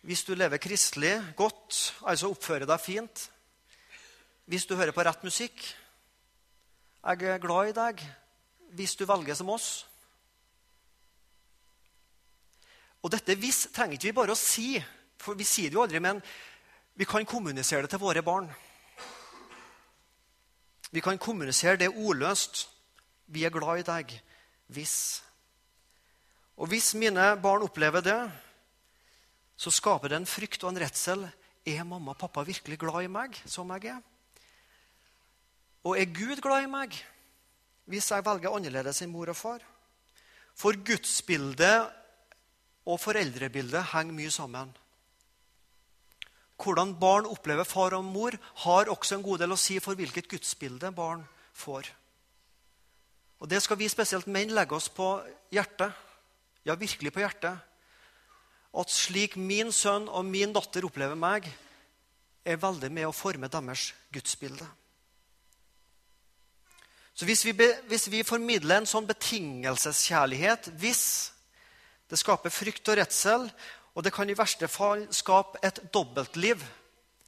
[0.05, 3.31] hvis du lever kristelig godt, altså oppfører deg fint.
[4.45, 5.77] Hvis du hører på rett musikk.
[7.05, 8.05] 'Jeg er glad i deg'
[8.75, 9.87] hvis du velger som oss.
[13.03, 14.85] Og dette 'hvis' trenger ikke vi bare å si,
[15.25, 16.21] for vi sier det jo aldri, men
[16.95, 18.51] vi kan kommunisere det til våre barn.
[20.95, 22.69] Vi kan kommunisere det ordløst.
[23.27, 24.19] Vi er glad i deg
[24.75, 25.23] hvis
[26.55, 28.31] Og hvis mine barn opplever det,
[29.57, 31.25] så skaper det en frykt og en redsel.
[31.67, 33.99] Er mamma og pappa virkelig glad i meg som jeg er?
[35.83, 36.95] Og er Gud glad i meg
[37.91, 39.67] hvis jeg velger annerledes enn mor og far?
[40.55, 41.91] For gudsbildet
[42.87, 44.71] og foreldrebildet henger mye sammen.
[46.65, 48.33] Hvordan barn opplever far og mor,
[48.65, 51.91] har også en god del å si for hvilket gudsbilde barn får.
[53.45, 55.19] Og Det skal vi spesielt menn legge oss på
[55.53, 55.93] hjertet.
[56.65, 57.59] Ja, virkelig på hjertet.
[58.75, 61.45] at slik min sønn og min datter opplever meg,
[62.45, 64.67] er veldig med å forme deres gudsbilde.
[67.15, 67.53] Så hvis vi,
[67.87, 71.05] hvis vi, formidler en sånn betingelseskjærlighet, hvis
[72.11, 73.47] det skaper frykt og redsel,
[73.95, 76.63] og det kan i verste fall skape et dobbeltliv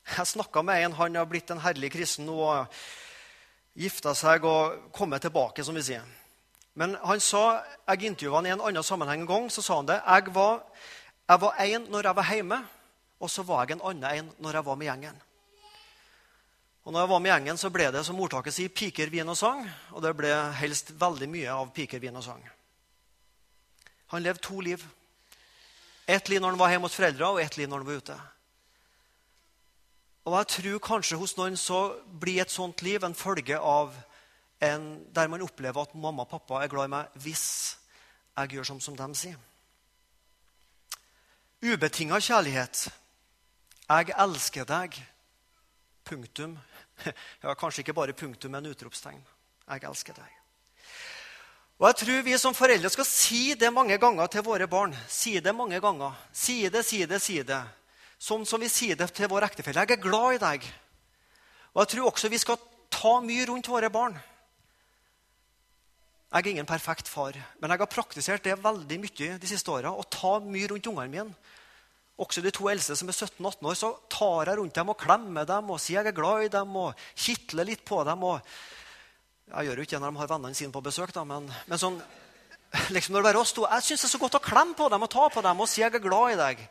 [0.06, 2.66] Jeg snakka med en han har blitt en herlig kristen og
[3.74, 6.04] gifta seg og kommet tilbake, som vi sier.
[6.78, 9.50] Men han sa, jeg intervjua han i en annen sammenheng en gang.
[9.50, 10.62] så sa han det, Jeg var,
[11.28, 12.58] jeg var en når jeg var hjemme,
[13.20, 15.22] og så var jeg en annen en når jeg var med gjengen.
[16.84, 19.36] Og når jeg var med gjengen, så ble det som ordtaket sier, piker, vin og
[19.36, 19.64] sang.
[19.90, 22.44] Og det ble helst veldig mye av piker, vin og sang.
[24.14, 24.84] Han levde to liv.
[26.06, 28.18] Ett liv når han var hjemme hos foreldra, og ett liv når han var ute.
[30.26, 33.94] Og jeg tror kanskje hos noen så blir et sånt liv en følge av
[34.62, 37.46] en, der man opplever at mamma og pappa er glad i meg hvis
[38.36, 39.38] jeg gjør som, som de sier.
[41.62, 42.86] Ubetinga kjærlighet.
[43.86, 44.98] Jeg elsker deg.
[46.06, 46.58] Punktum.
[47.42, 49.20] Ja, kanskje ikke bare punktum, men utropstegn.
[49.68, 50.35] Jeg elsker deg.
[51.76, 54.94] Og Jeg tror vi som foreldre skal si det mange ganger til våre barn.
[55.08, 56.14] Si det mange ganger.
[56.32, 57.60] Si det, si det, si det.
[58.16, 59.84] Sånn som vi sier det til vår ektefelle.
[59.84, 60.64] Jeg er glad i deg.
[61.74, 62.56] Og jeg tror også vi skal
[62.88, 64.16] ta mye rundt våre barn.
[66.32, 69.92] Jeg er ingen perfekt far, men jeg har praktisert det veldig mye de siste åra.
[69.92, 71.52] Å ta mye rundt ungene mine.
[72.16, 75.44] Også de to eldste som er 17-18 år, så tar jeg rundt dem og klemmer
[75.44, 78.24] dem og sier jeg er glad i dem og kitler litt på dem.
[78.24, 78.40] og
[79.46, 81.80] Jeg gjør jo ikke det når de har vennene sine på besøk, da, men, men
[81.80, 82.00] sånn,
[82.96, 84.88] liksom når det er oss to, jeg syns det er så godt å klemme på
[84.92, 86.64] dem og ta på dem og si jeg er glad i deg.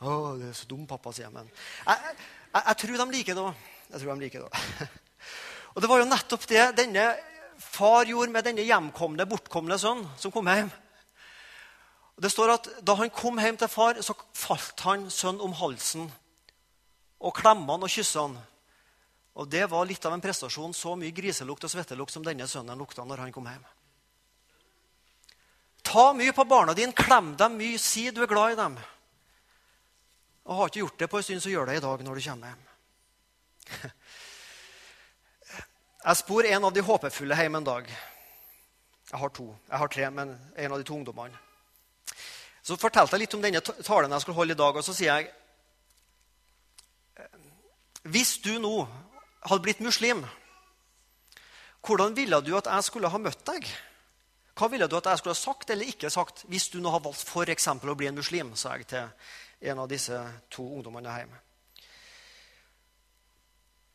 [0.00, 1.34] Å, det er så dum, pappa, sier jeg.
[1.34, 2.16] Men jeg,
[2.48, 3.68] jeg, jeg tror de liker det òg.
[3.90, 4.88] Jeg tror de liker det
[5.74, 7.04] Og det var jo nettopp det denne
[7.60, 10.70] far gjorde med denne hjemkomne, bortkomne sønn som kom hjem.
[12.14, 16.08] Det står at Da han kom hjem til far, så falt han sønn om halsen
[17.24, 18.36] og klemte han og kyssa han.
[19.34, 20.74] Og Det var litt av en prestasjon.
[20.74, 23.64] Så mye griselukt og svettelukt som denne sønnen lukta når han kom hjem.
[25.84, 28.78] Ta mye på barna dine, klem dem mye, si du er glad i dem.
[30.44, 32.22] Og Har ikke gjort det på en stund, så gjør det i dag når du
[32.28, 32.62] kommer hjem.
[36.04, 37.86] Jeg spor en av de håpefulle hjem en dag.
[39.10, 39.46] Jeg har to.
[39.70, 41.38] Jeg har tre, men en av de to ungdommene.
[42.64, 44.76] Så fortalte jeg litt om denne talen jeg skulle holde i dag.
[44.76, 45.32] Og så sier jeg
[48.04, 48.88] Hvis du nå
[49.44, 50.24] hadde blitt muslim,
[51.84, 53.66] hvordan ville du at jeg skulle ha møtt deg?
[54.54, 57.02] Hva ville du at jeg skulle ha sagt eller ikke sagt hvis du nå har
[57.04, 58.54] valgt for å bli en muslim?
[58.56, 59.08] sa jeg til
[59.70, 60.14] en av disse
[60.50, 61.40] to ungdommene hjemme.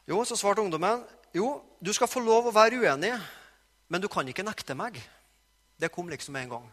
[0.10, 3.14] Jo, så svarte ungdommen jo, du skal få lov å være uenig,
[3.90, 4.98] men du kan ikke nekte meg.
[5.78, 6.66] Det kom liksom med en gang.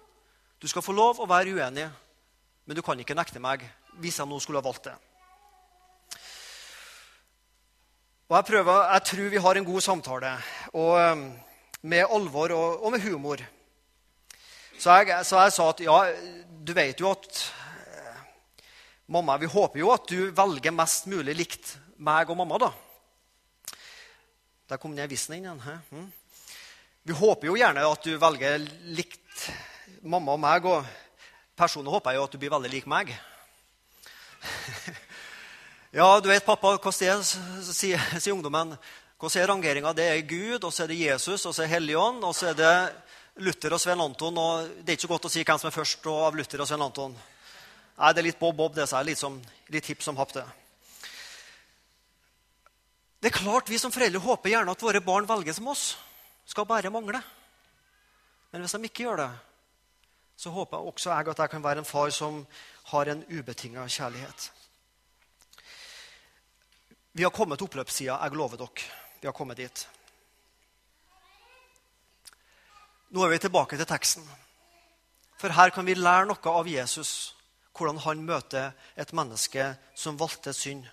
[0.60, 1.84] Du skal få lov å være uenig,
[2.64, 3.66] men du kan ikke nekte meg
[4.00, 4.96] hvis jeg nå skulle ha valgt det.
[8.26, 10.30] Og Jeg, prøver, jeg tror vi har en god samtale,
[10.72, 11.20] og, um,
[11.82, 13.38] med alvor og, og med humor.
[14.78, 15.98] Så jeg, så jeg, sa at ja,
[16.66, 17.38] du vet jo at
[17.94, 18.18] eh,
[19.14, 22.72] Mamma, vi håper jo at du velger mest mulig likt meg og mamma, da.
[24.66, 25.62] Der kom den vissen inn igjen.
[25.94, 26.10] Mm.
[27.06, 28.58] Vi håper jo gjerne at du velger
[28.98, 29.50] likt
[30.02, 30.66] mamma og meg.
[30.66, 30.82] Og
[31.54, 33.14] personlig håper jeg jo at du blir veldig lik meg.
[35.96, 37.22] ja, du vet, pappa, hvordan er
[37.72, 38.74] sier, sier ungdommen.
[39.16, 39.92] Hvordan er rangeringa?
[39.96, 42.58] Det er Gud, og så er det Jesus, og så er Helligånd, og så er
[42.58, 42.72] det
[43.40, 44.36] Luther og Svein Anton.
[44.36, 46.68] og Det er ikke så godt å si hvem som er først av Luther og
[46.68, 47.16] Svein Anton.
[47.96, 49.38] Nei, Det er litt Bob Bob, det er litt, som,
[49.72, 50.44] litt hipp som happ, det.
[53.24, 55.96] Det er klart Vi som foreldre håper gjerne at våre barn velger som oss.
[56.44, 57.22] Skal bare mangle.
[58.52, 59.30] Men hvis de ikke gjør det,
[60.36, 62.44] så håper også jeg at jeg kan være en far som
[62.92, 64.50] har en ubetinga kjærlighet.
[67.16, 68.18] Vi har kommet til oppløpssida.
[68.20, 68.88] Jeg lover dere.
[69.22, 69.84] Vi har kommet dit.
[73.08, 74.26] Nå er vi tilbake til teksten.
[75.40, 77.32] For her kan vi lære noe av Jesus,
[77.72, 80.84] hvordan han møter et menneske som valgte synd.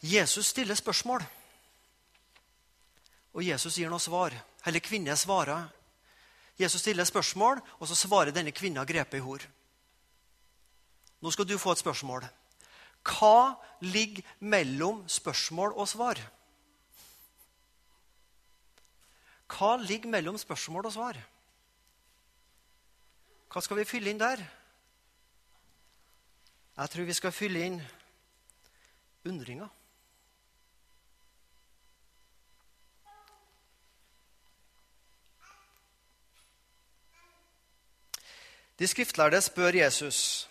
[0.00, 1.20] Jesus stiller spørsmål,
[3.36, 4.32] og Jesus gir noe svar.
[4.64, 5.68] Eller kvinne svarer.
[6.56, 9.44] Jesus stiller spørsmål, og så svarer denne kvinna grepet i hor.
[11.20, 12.24] Nå skal du få et spørsmål.
[13.06, 16.20] Hva ligger mellom spørsmål og svar?
[19.46, 21.18] Hva ligger mellom spørsmål og svar?
[23.52, 24.42] Hva skal vi fylle inn der?
[26.76, 27.78] Jeg tror vi skal fylle inn
[29.24, 29.68] undringa.
[38.76, 40.48] De skriftlærde spør Jesus,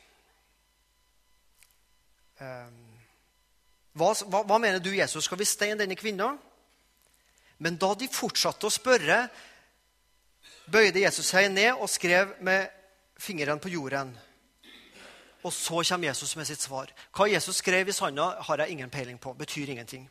[2.40, 5.26] hva, hva, hva, mener du, Jesus?
[5.26, 6.34] Skal vi steine denne kvinna?
[7.64, 9.22] Men da de fortsatte å spørre,
[10.72, 12.68] bøyde Jesus seg ned og skrev med
[13.22, 14.12] fingeren på jorden.
[15.46, 16.92] Og så kommer Jesus med sitt svar.
[17.14, 19.34] Hva Jesus skrev i sanda, har jeg ingen peiling på.
[19.38, 20.10] Betyr ingenting.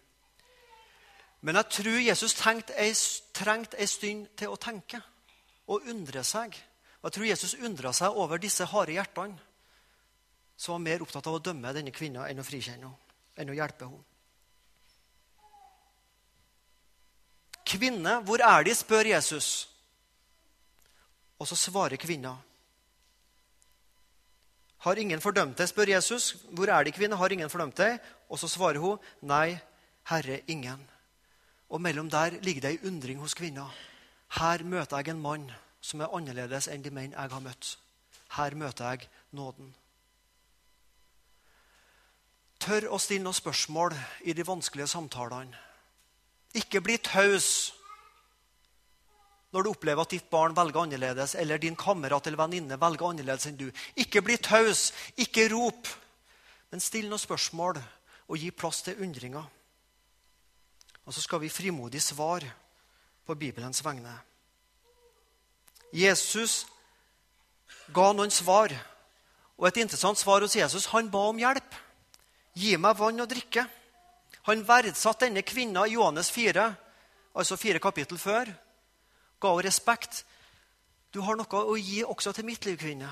[1.44, 2.94] Men jeg tror Jesus trengte ei
[3.86, 5.02] stund til å tenke
[5.68, 6.54] og undre seg.
[7.04, 9.36] Jeg tror Jesus undra seg over disse harde hjertene,
[10.56, 13.56] som var mer opptatt av å dømme denne kvinna enn å frikjenne henne, enn å
[13.56, 14.02] hjelpe henne.
[17.64, 18.74] Kvinne, hvor er de?
[18.76, 19.68] spør Jesus.
[21.40, 22.36] Og så svarer kvinna.
[24.84, 26.34] Har ingen fordømt deg, spør Jesus.
[26.52, 27.16] Hvor er de, kvinne?
[27.16, 28.02] Har ingen fordømt deg?
[28.28, 29.56] Og så svarer hun, nei,
[30.10, 30.82] Herre, ingen.
[31.72, 33.64] Og mellom der ligger det ei undring hos kvinna.
[34.36, 35.48] Her møter jeg en mann
[35.84, 37.78] som er annerledes enn de menn jeg har møtt.
[38.36, 39.72] Her møter jeg nåden.
[42.64, 43.92] Tør å stille noen spørsmål
[44.24, 45.58] i de vanskelige samtalene.
[46.56, 47.74] Ikke bli taus
[49.54, 53.46] når du opplever at ditt barn velger annerledes, eller din kamerat eller venninne velger annerledes
[53.46, 53.68] enn du.
[54.00, 55.90] Ikke bli taus, ikke rop,
[56.72, 59.44] men still noen spørsmål og gi plass til undringer.
[61.04, 62.48] Og så skal vi frimodig svare
[63.26, 64.16] på Bibelens vegne.
[65.94, 66.64] Jesus
[67.94, 68.74] ga noen svar,
[69.54, 70.90] og et interessant svar hos Jesus.
[70.90, 71.83] Han ba om hjelp.
[72.54, 73.66] Gi meg vann å drikke.
[74.46, 76.66] Han verdsatte denne kvinna i Johannes 4,
[77.34, 78.52] altså fire kapittel før
[79.44, 80.24] ga henne respekt.
[81.12, 83.10] Du har noe å gi også til mitt liv, kvinne.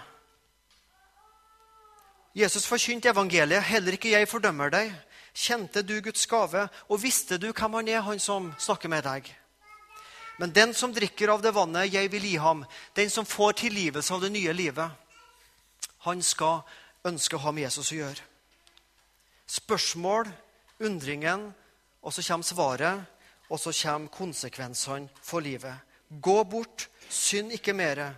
[2.34, 3.62] Jesus forkynte evangeliet.
[3.68, 4.92] Heller ikke jeg fordømmer deg.
[5.32, 9.28] Kjente du Guds gave, og visste du hvem han er, han som snakker med deg?
[10.40, 12.64] Men den som drikker av det vannet jeg vil gi ham,
[12.96, 14.90] den som får tilgivelse av det nye livet,
[16.08, 16.64] han skal
[17.06, 18.31] ønske å ha med Jesus å gjøre.
[19.52, 20.30] Spørsmål,
[20.80, 21.50] undringen,
[22.02, 23.04] og så kommer svaret,
[23.50, 25.74] og så kommer konsekvensene for livet.
[26.22, 28.14] Gå bort, synd ikke mere.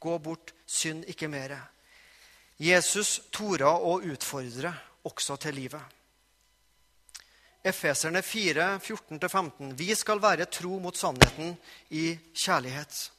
[0.00, 1.60] Gå bort, synd ikke mere.
[2.58, 4.74] Jesus tora å utfordre
[5.06, 5.82] også til livet.
[7.64, 9.72] Efeserne 4, 14-15.
[9.78, 11.54] Vi skal være tro mot sannheten
[11.90, 13.10] i kjærlighet.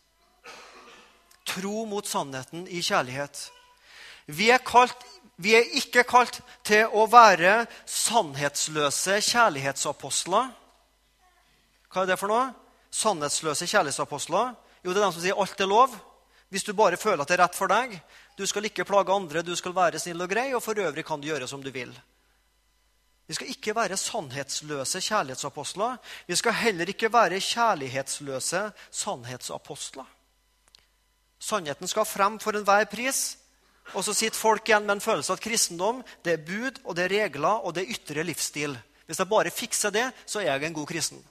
[1.45, 3.49] Tro mot sannheten i kjærlighet.
[4.27, 5.01] Vi er, kalt,
[5.41, 10.51] vi er ikke kalt til å være sannhetsløse kjærlighetsapostler.
[11.91, 12.53] Hva er det for noe?
[12.95, 14.53] sannhetsløse kjærlighetsapostler?
[14.85, 15.95] Jo, det er de som sier alt er lov.
[16.53, 17.95] Hvis du bare føler at det er rett for deg.
[18.37, 21.19] Du skal ikke plage andre, du skal være snill og grei, og for øvrig kan
[21.19, 21.91] du gjøre som du vil.
[23.25, 25.97] Vi skal ikke være sannhetsløse kjærlighetsapostler.
[26.27, 30.05] Vi skal heller ikke være kjærlighetsløse sannhetsapostler.
[31.41, 33.37] Sannheten skal frem for enhver pris.
[33.93, 36.95] Og så sitter folk igjen med en følelse av at kristendom det er bud, og
[36.97, 38.75] det er regler og det er ytre livsstil.
[39.05, 41.21] Hvis jeg bare fikser det, så er jeg en god kristen.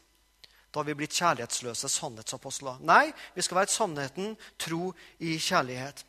[0.70, 2.80] Da har vi blitt kjærlighetsløse sannhetsapostler.
[2.82, 4.92] Nei, vi skal være et sannheten tro
[5.22, 6.04] i kjærlighet.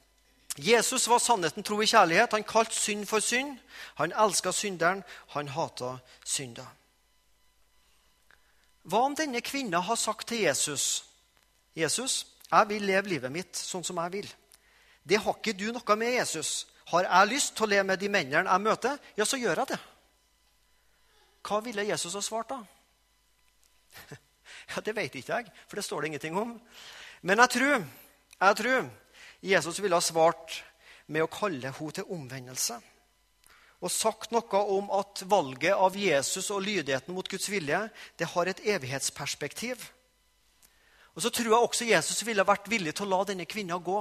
[0.58, 2.34] Jesus var sannheten tro i kjærlighet.
[2.34, 3.58] Han kalte synd for synd.
[4.00, 5.04] Han elska synderen.
[5.36, 6.70] Han hata synder.
[8.86, 11.04] Hva om denne kvinna har sagt til Jesus
[11.76, 14.28] Jesus, jeg vil leve livet mitt sånn som jeg vil.
[15.06, 16.66] Det har ikke du noe med, Jesus.
[16.90, 19.74] Har jeg lyst til å leve med de mennene jeg møter, ja, så gjør jeg
[19.74, 19.80] det.
[21.46, 22.62] Hva ville Jesus ha svart da?
[24.74, 26.56] Ja, Det vet ikke jeg, for det står det ingenting om.
[27.22, 27.84] Men jeg tror,
[28.40, 28.88] jeg tror
[29.46, 30.64] Jesus ville ha svart
[31.06, 32.80] med å kalle henne til omvendelse.
[33.86, 37.84] Og sagt noe om at valget av Jesus og lydigheten mot Guds vilje
[38.18, 39.84] det har et evighetsperspektiv.
[41.14, 44.00] Og så tror jeg også Jesus ville vært villig til å la denne kvinna gå.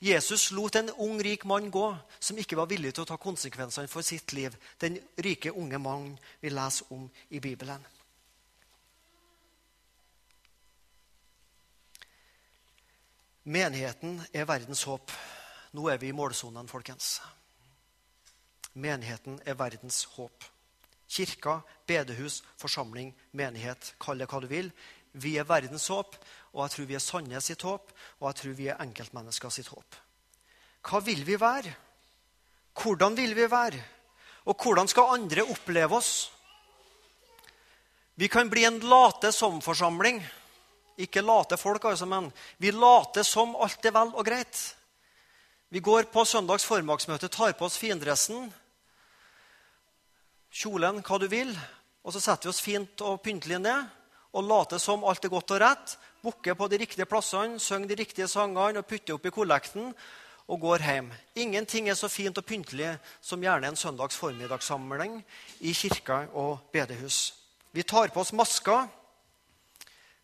[0.00, 1.86] Jesus lot en ung, rik mann gå
[2.18, 4.54] som ikke var villig til å ta konsekvensene for sitt liv.
[4.80, 7.84] Den rike, unge mannen vi leser om i Bibelen.
[13.44, 15.12] Menigheten er verdens håp.
[15.76, 17.18] Nå er vi i målsonen, folkens.
[18.72, 20.48] Menigheten er verdens håp.
[21.10, 24.72] Kirka, bedehus, forsamling, menighet, kall det hva du vil.
[25.12, 26.14] Vi er verdens håp,
[26.54, 27.90] og jeg tror vi er Sandnes sitt håp,
[28.20, 29.96] og jeg tror vi er enkeltmennesker sitt håp.
[30.86, 31.72] Hva vil vi være?
[32.80, 33.80] Hvordan vil vi være?
[34.48, 36.30] Og hvordan skal andre oppleve oss?
[38.14, 40.22] Vi kan bli en late som-forsamling.
[41.00, 44.58] Ikke late folk, altså, men vi later som alt er vel og greit.
[45.70, 48.50] Vi går på søndags formiddagsmøte, tar på oss findressen,
[50.50, 51.52] kjolen, hva du vil,
[52.02, 53.99] og så setter vi oss fint og pyntelig ned
[54.32, 55.96] og later som alt er godt og rett.
[56.22, 59.94] Bukker på de riktige plassene, synger de riktige sangene og putter opp i kollekten.
[60.50, 61.10] og går hjem.
[61.38, 65.20] Ingenting er så fint og pyntelig som gjerne en søndags formiddagssamling
[65.60, 67.34] i kirka og bedehus.
[67.70, 68.88] Vi tar på oss masker.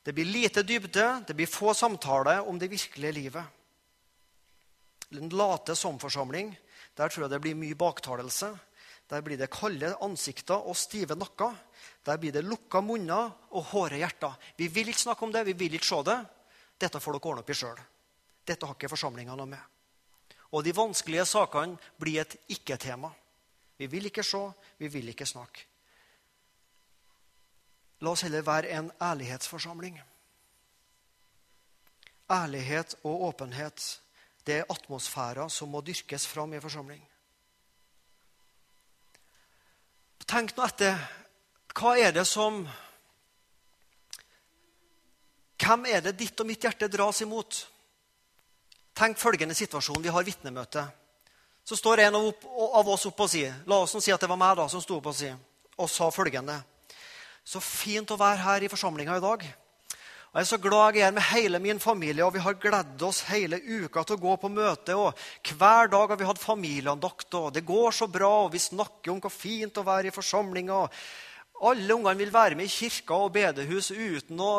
[0.02, 3.44] Det blir lite dybde, det blir få samtaler om det virkelige livet.
[5.14, 6.57] En late som-forsamling,
[6.98, 8.50] der tror jeg det blir mye baktalelse.
[9.11, 11.54] Der blir det kalde ansikter og stive nakker.
[12.07, 14.36] Der blir det lukka munner og hårde hjerter.
[14.57, 16.18] Vi vil ikke snakke om det, vi vil ikke se det.
[16.78, 17.80] Dette får dere ordne opp i sjøl.
[18.46, 19.62] Dette har ikke forsamlinga noe med.
[20.54, 23.11] Og de vanskelige sakene blir et ikke-tema.
[23.76, 24.42] Vi vil ikke se,
[24.78, 25.66] vi vil ikke snakke.
[28.04, 29.98] La oss heller være en ærlighetsforsamling.
[32.30, 33.82] Ærlighet og åpenhet
[34.46, 37.02] det er atmosfærer som må dyrkes fram i forsamling.
[40.26, 40.98] Tenk nå etter.
[41.77, 42.62] Hva er det som
[45.61, 47.59] Hvem er det ditt og mitt hjerte dras imot?
[48.97, 50.03] Tenk følgende situasjon.
[50.05, 50.85] Vi har vitnemøte.
[51.66, 54.55] Så står en av oss opp og sier La oss si at det var meg
[54.61, 55.29] da som sto opp og, si,
[55.77, 56.61] og sa følgende.
[57.45, 59.47] Så fint å være her i forsamlinga i dag.
[60.37, 63.22] Jeg er så glad jeg er med hele min familie, og vi har gledd oss
[63.31, 64.95] hele uka til å gå på møte.
[64.95, 65.16] og
[65.49, 69.22] Hver dag har vi hatt familieandakt, og det går så bra, og vi snakker om
[69.24, 70.83] hvor fint å være i forsamlinga.
[71.64, 74.52] Alle ungene vil være med i kirka og bedehus uten å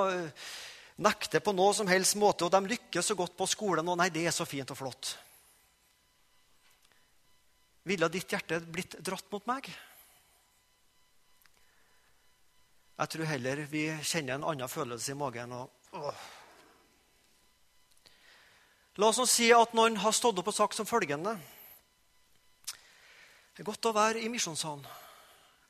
[1.06, 3.86] nekte på noe som helst måte, og de lykkes så godt på skolen.
[3.86, 5.14] Og nei, det er så fint og flott.
[7.88, 9.70] Ville ditt hjerte blitt dratt mot meg?
[12.98, 15.54] Jeg tror heller vi kjenner en annen følelse i magen.
[15.54, 16.10] Og.
[18.98, 21.36] La oss si at noen har stått opp og sagt som følgende
[23.54, 24.84] Det er godt å være i misjonssalen.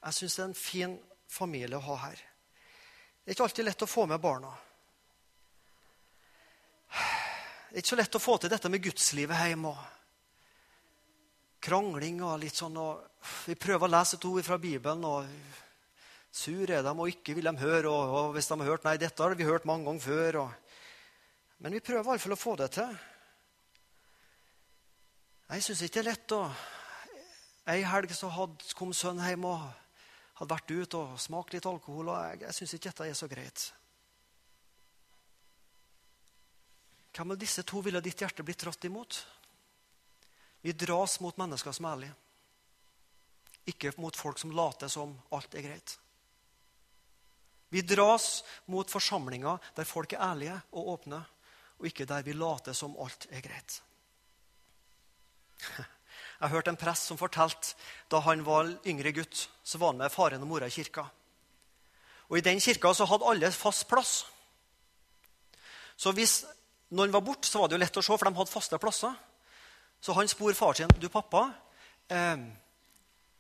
[0.07, 0.95] Jeg syns det er en fin
[1.27, 2.23] familie å ha her.
[3.23, 4.53] Det er ikke alltid lett å få med barna.
[7.67, 9.73] Det er ikke så lett å få til dette med gudslivet hjemme.
[9.73, 9.97] Og
[11.67, 12.77] krangling og litt sånn.
[12.79, 15.27] Og vi prøver å lese et ord fra Bibelen, og
[16.31, 17.91] sur er de, og ikke vil de høre.
[17.91, 20.39] Og, og hvis de har hørt Nei, dette har vi hørt mange ganger før.
[20.45, 20.79] Og,
[21.59, 22.97] men vi prøver i alle fall å få det til.
[25.47, 26.35] Jeg syns ikke det er lett.
[26.35, 26.47] å...
[27.67, 29.65] Ei helg så hadde, kom sønnen hjem og
[30.37, 32.11] hadde vært ute og smakt litt alkohol.
[32.13, 33.65] og Jeg, jeg syns ikke dette er så greit.
[37.17, 39.23] Hvem av disse to ville ditt hjerte blitt dratt imot?
[40.61, 42.15] Vi dras mot mennesker som er ærlige,
[43.71, 45.97] ikke mot folk som later som alt er greit.
[47.73, 51.19] Vi dras mot forsamlinger der folk er ærlige og åpne,
[51.77, 53.81] og ikke der vi later som alt er greit.
[56.37, 57.73] Jeg hørte en prest som fortalte
[58.11, 61.07] da han var yngre gutt, så var han med faren og mora i kirka.
[62.29, 64.25] Og I den kirka så hadde alle fast plass.
[65.97, 66.43] Så hvis
[66.93, 69.15] noen var borte, var det jo lett å se, for de hadde faste plasser.
[70.01, 70.91] Så han spor far sin.
[70.99, 71.53] 'Du, pappa,
[72.09, 72.37] eh,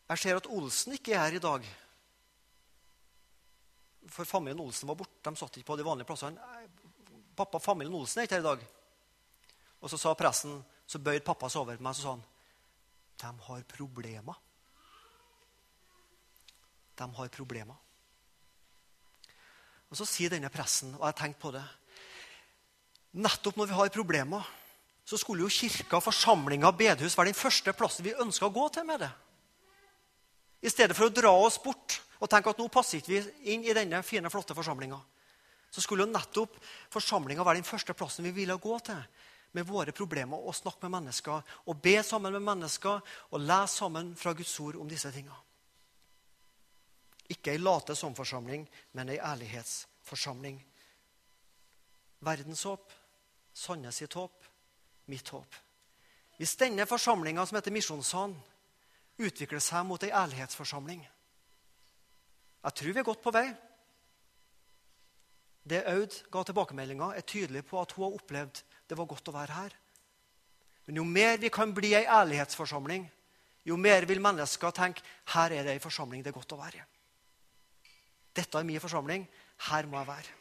[0.09, 1.67] jeg ser at Olsen ikke er her i dag.'
[4.09, 5.21] For familien Olsen var borte.
[5.21, 6.39] De satt ikke på de vanlige plassene.
[7.35, 8.65] 'Pappa, familien Olsen er ikke her i dag.'
[9.81, 12.23] Og så sa presten, så bøyde pappa seg over meg så sa han,
[13.17, 14.35] 'De har problemer.'
[16.97, 17.75] De har problemer.
[19.89, 21.65] Og Så sier denne pressen, og jeg har tenkt på det
[23.17, 24.43] Nettopp når vi har problemer,
[25.07, 28.85] så skulle jo kirka, forsamlinga, bedehus være den første plassen vi ønska å gå til
[28.85, 29.09] med det.
[30.61, 33.63] I stedet for å dra oss bort og tenke at nå passer ikke vi inn
[33.63, 34.99] i denne fine, flotte forsamlinga.
[35.71, 36.59] Så skulle jo nettopp
[36.93, 39.01] forsamlinga være den første plassen vi ville gå til
[39.57, 43.01] med våre problemer og snakke med mennesker og be sammen med mennesker
[43.31, 45.43] og lese sammen fra Guds ord om disse tingene.
[47.27, 48.63] Ikke ei late som-forsamling,
[48.95, 50.61] men ei ærlighetsforsamling.
[52.23, 52.93] Verdens håp
[53.91, 54.45] sitt håp,
[55.07, 55.55] mitt håp.
[56.37, 58.37] Hvis denne forsamlinga som heter Misjonssalen,
[59.17, 61.01] utvikler seg mot ei ærlighetsforsamling
[62.63, 63.47] Jeg tror vi er godt på vei.
[65.63, 69.35] Det Aud ga tilbakemeldinga, er tydelig på at hun har opplevd det var godt å
[69.35, 69.77] være her.
[70.87, 73.07] Men jo mer vi kan bli ei ærlighetsforsamling,
[73.67, 76.79] jo mer vil mennesker tenke her er det ei forsamling det er godt å være
[76.79, 76.85] i.
[78.37, 79.25] Dette er min forsamling.
[79.67, 80.33] Her må jeg være.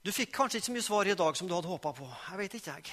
[0.00, 2.08] Du fikk kanskje ikke så mye svar i dag som du hadde håpa på.
[2.30, 2.92] Jeg vet ikke, jeg.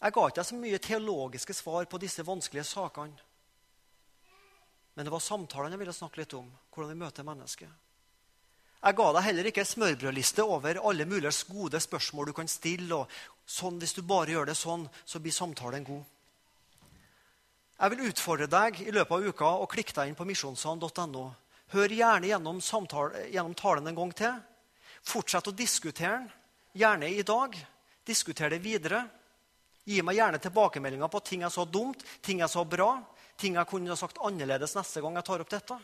[0.00, 3.16] Jeg ga ikke deg så mye teologiske svar på disse vanskelige sakene.
[4.94, 6.50] Men det var samtalene jeg ville snakke litt om.
[6.68, 7.89] Hvordan vi møter mennesket.
[8.80, 12.94] Jeg ga deg heller ikke smørbrødliste over alle mulige gode spørsmål du kan stille.
[12.94, 13.08] og
[13.44, 16.04] sånn, Hvis du bare gjør det sånn, så blir samtalen god.
[17.80, 21.34] Jeg vil utfordre deg i løpet av uka å klikke deg inn på misjonssand.no.
[21.72, 24.34] Hør gjerne gjennom, samtale, gjennom talen en gang til.
[25.02, 26.30] Fortsett å diskutere den
[26.72, 27.56] gjerne i dag.
[28.04, 29.04] Diskuter det videre.
[29.84, 32.94] Gi meg gjerne tilbakemeldinger på ting jeg sa dumt, ting jeg sa bra,
[33.36, 35.78] ting jeg kunne sagt annerledes neste gang jeg tar opp dette.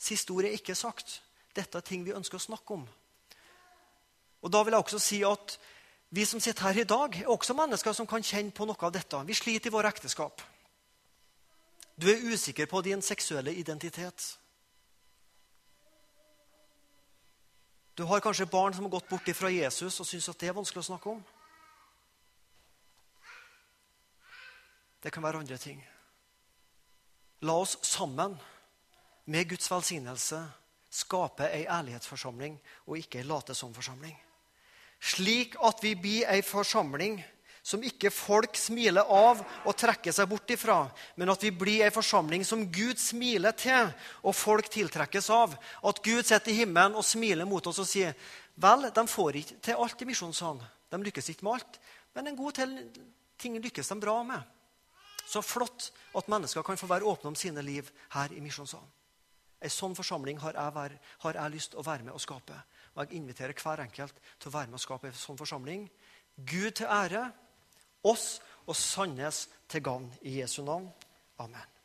[0.00, 1.20] Siste ord er ikke sagt.
[1.56, 2.86] Dette er ting vi ønsker å snakke om.
[4.40, 5.58] Og da vil jeg også si at
[6.10, 8.90] Vi som sitter her i dag, er også mennesker som kan kjenne på noe av
[8.90, 9.18] dette.
[9.26, 10.42] Vi sliter i vår ekteskap.
[11.94, 14.38] Du er usikker på din seksuelle identitet.
[17.94, 20.56] Du har kanskje barn som har gått bort fra Jesus og syns at det er
[20.56, 21.22] vanskelig å snakke om.
[25.02, 25.78] Det kan være andre ting.
[27.40, 28.34] La oss sammen,
[29.26, 30.40] med Guds velsignelse,
[30.90, 32.56] skape ei ærlighetsforsamling
[32.86, 34.16] og ikke ei late-som-forsamling.
[35.00, 37.20] Slik at vi blir ei forsamling
[37.62, 40.82] som ikke folk smiler av og trekker seg bort ifra,
[41.16, 43.90] men at vi blir ei forsamling som Gud smiler til,
[44.24, 45.54] og folk tiltrekkes av.
[45.84, 48.16] At Gud sitter i himmelen og smiler mot oss og sier
[48.60, 50.62] vel, de får ikke til alt i misjonssang.
[50.90, 51.80] De lykkes ikke med alt,
[52.16, 52.78] men en god del
[53.40, 54.40] ting lykkes de bra med.
[55.28, 58.88] Så flott at mennesker kan få være åpne om sine liv her i misjonssalen.
[59.60, 62.56] En sånn forsamling har jeg, har jeg, lyst til å være med og skape.
[62.94, 65.84] Og jeg inviterer hver enkelt til å være med og skape en sånn forsamling.
[66.36, 67.26] Gud til ære,
[68.08, 70.08] oss og Sandnes til gagn.
[70.22, 70.88] I Jesu navn.
[71.40, 71.79] Amen.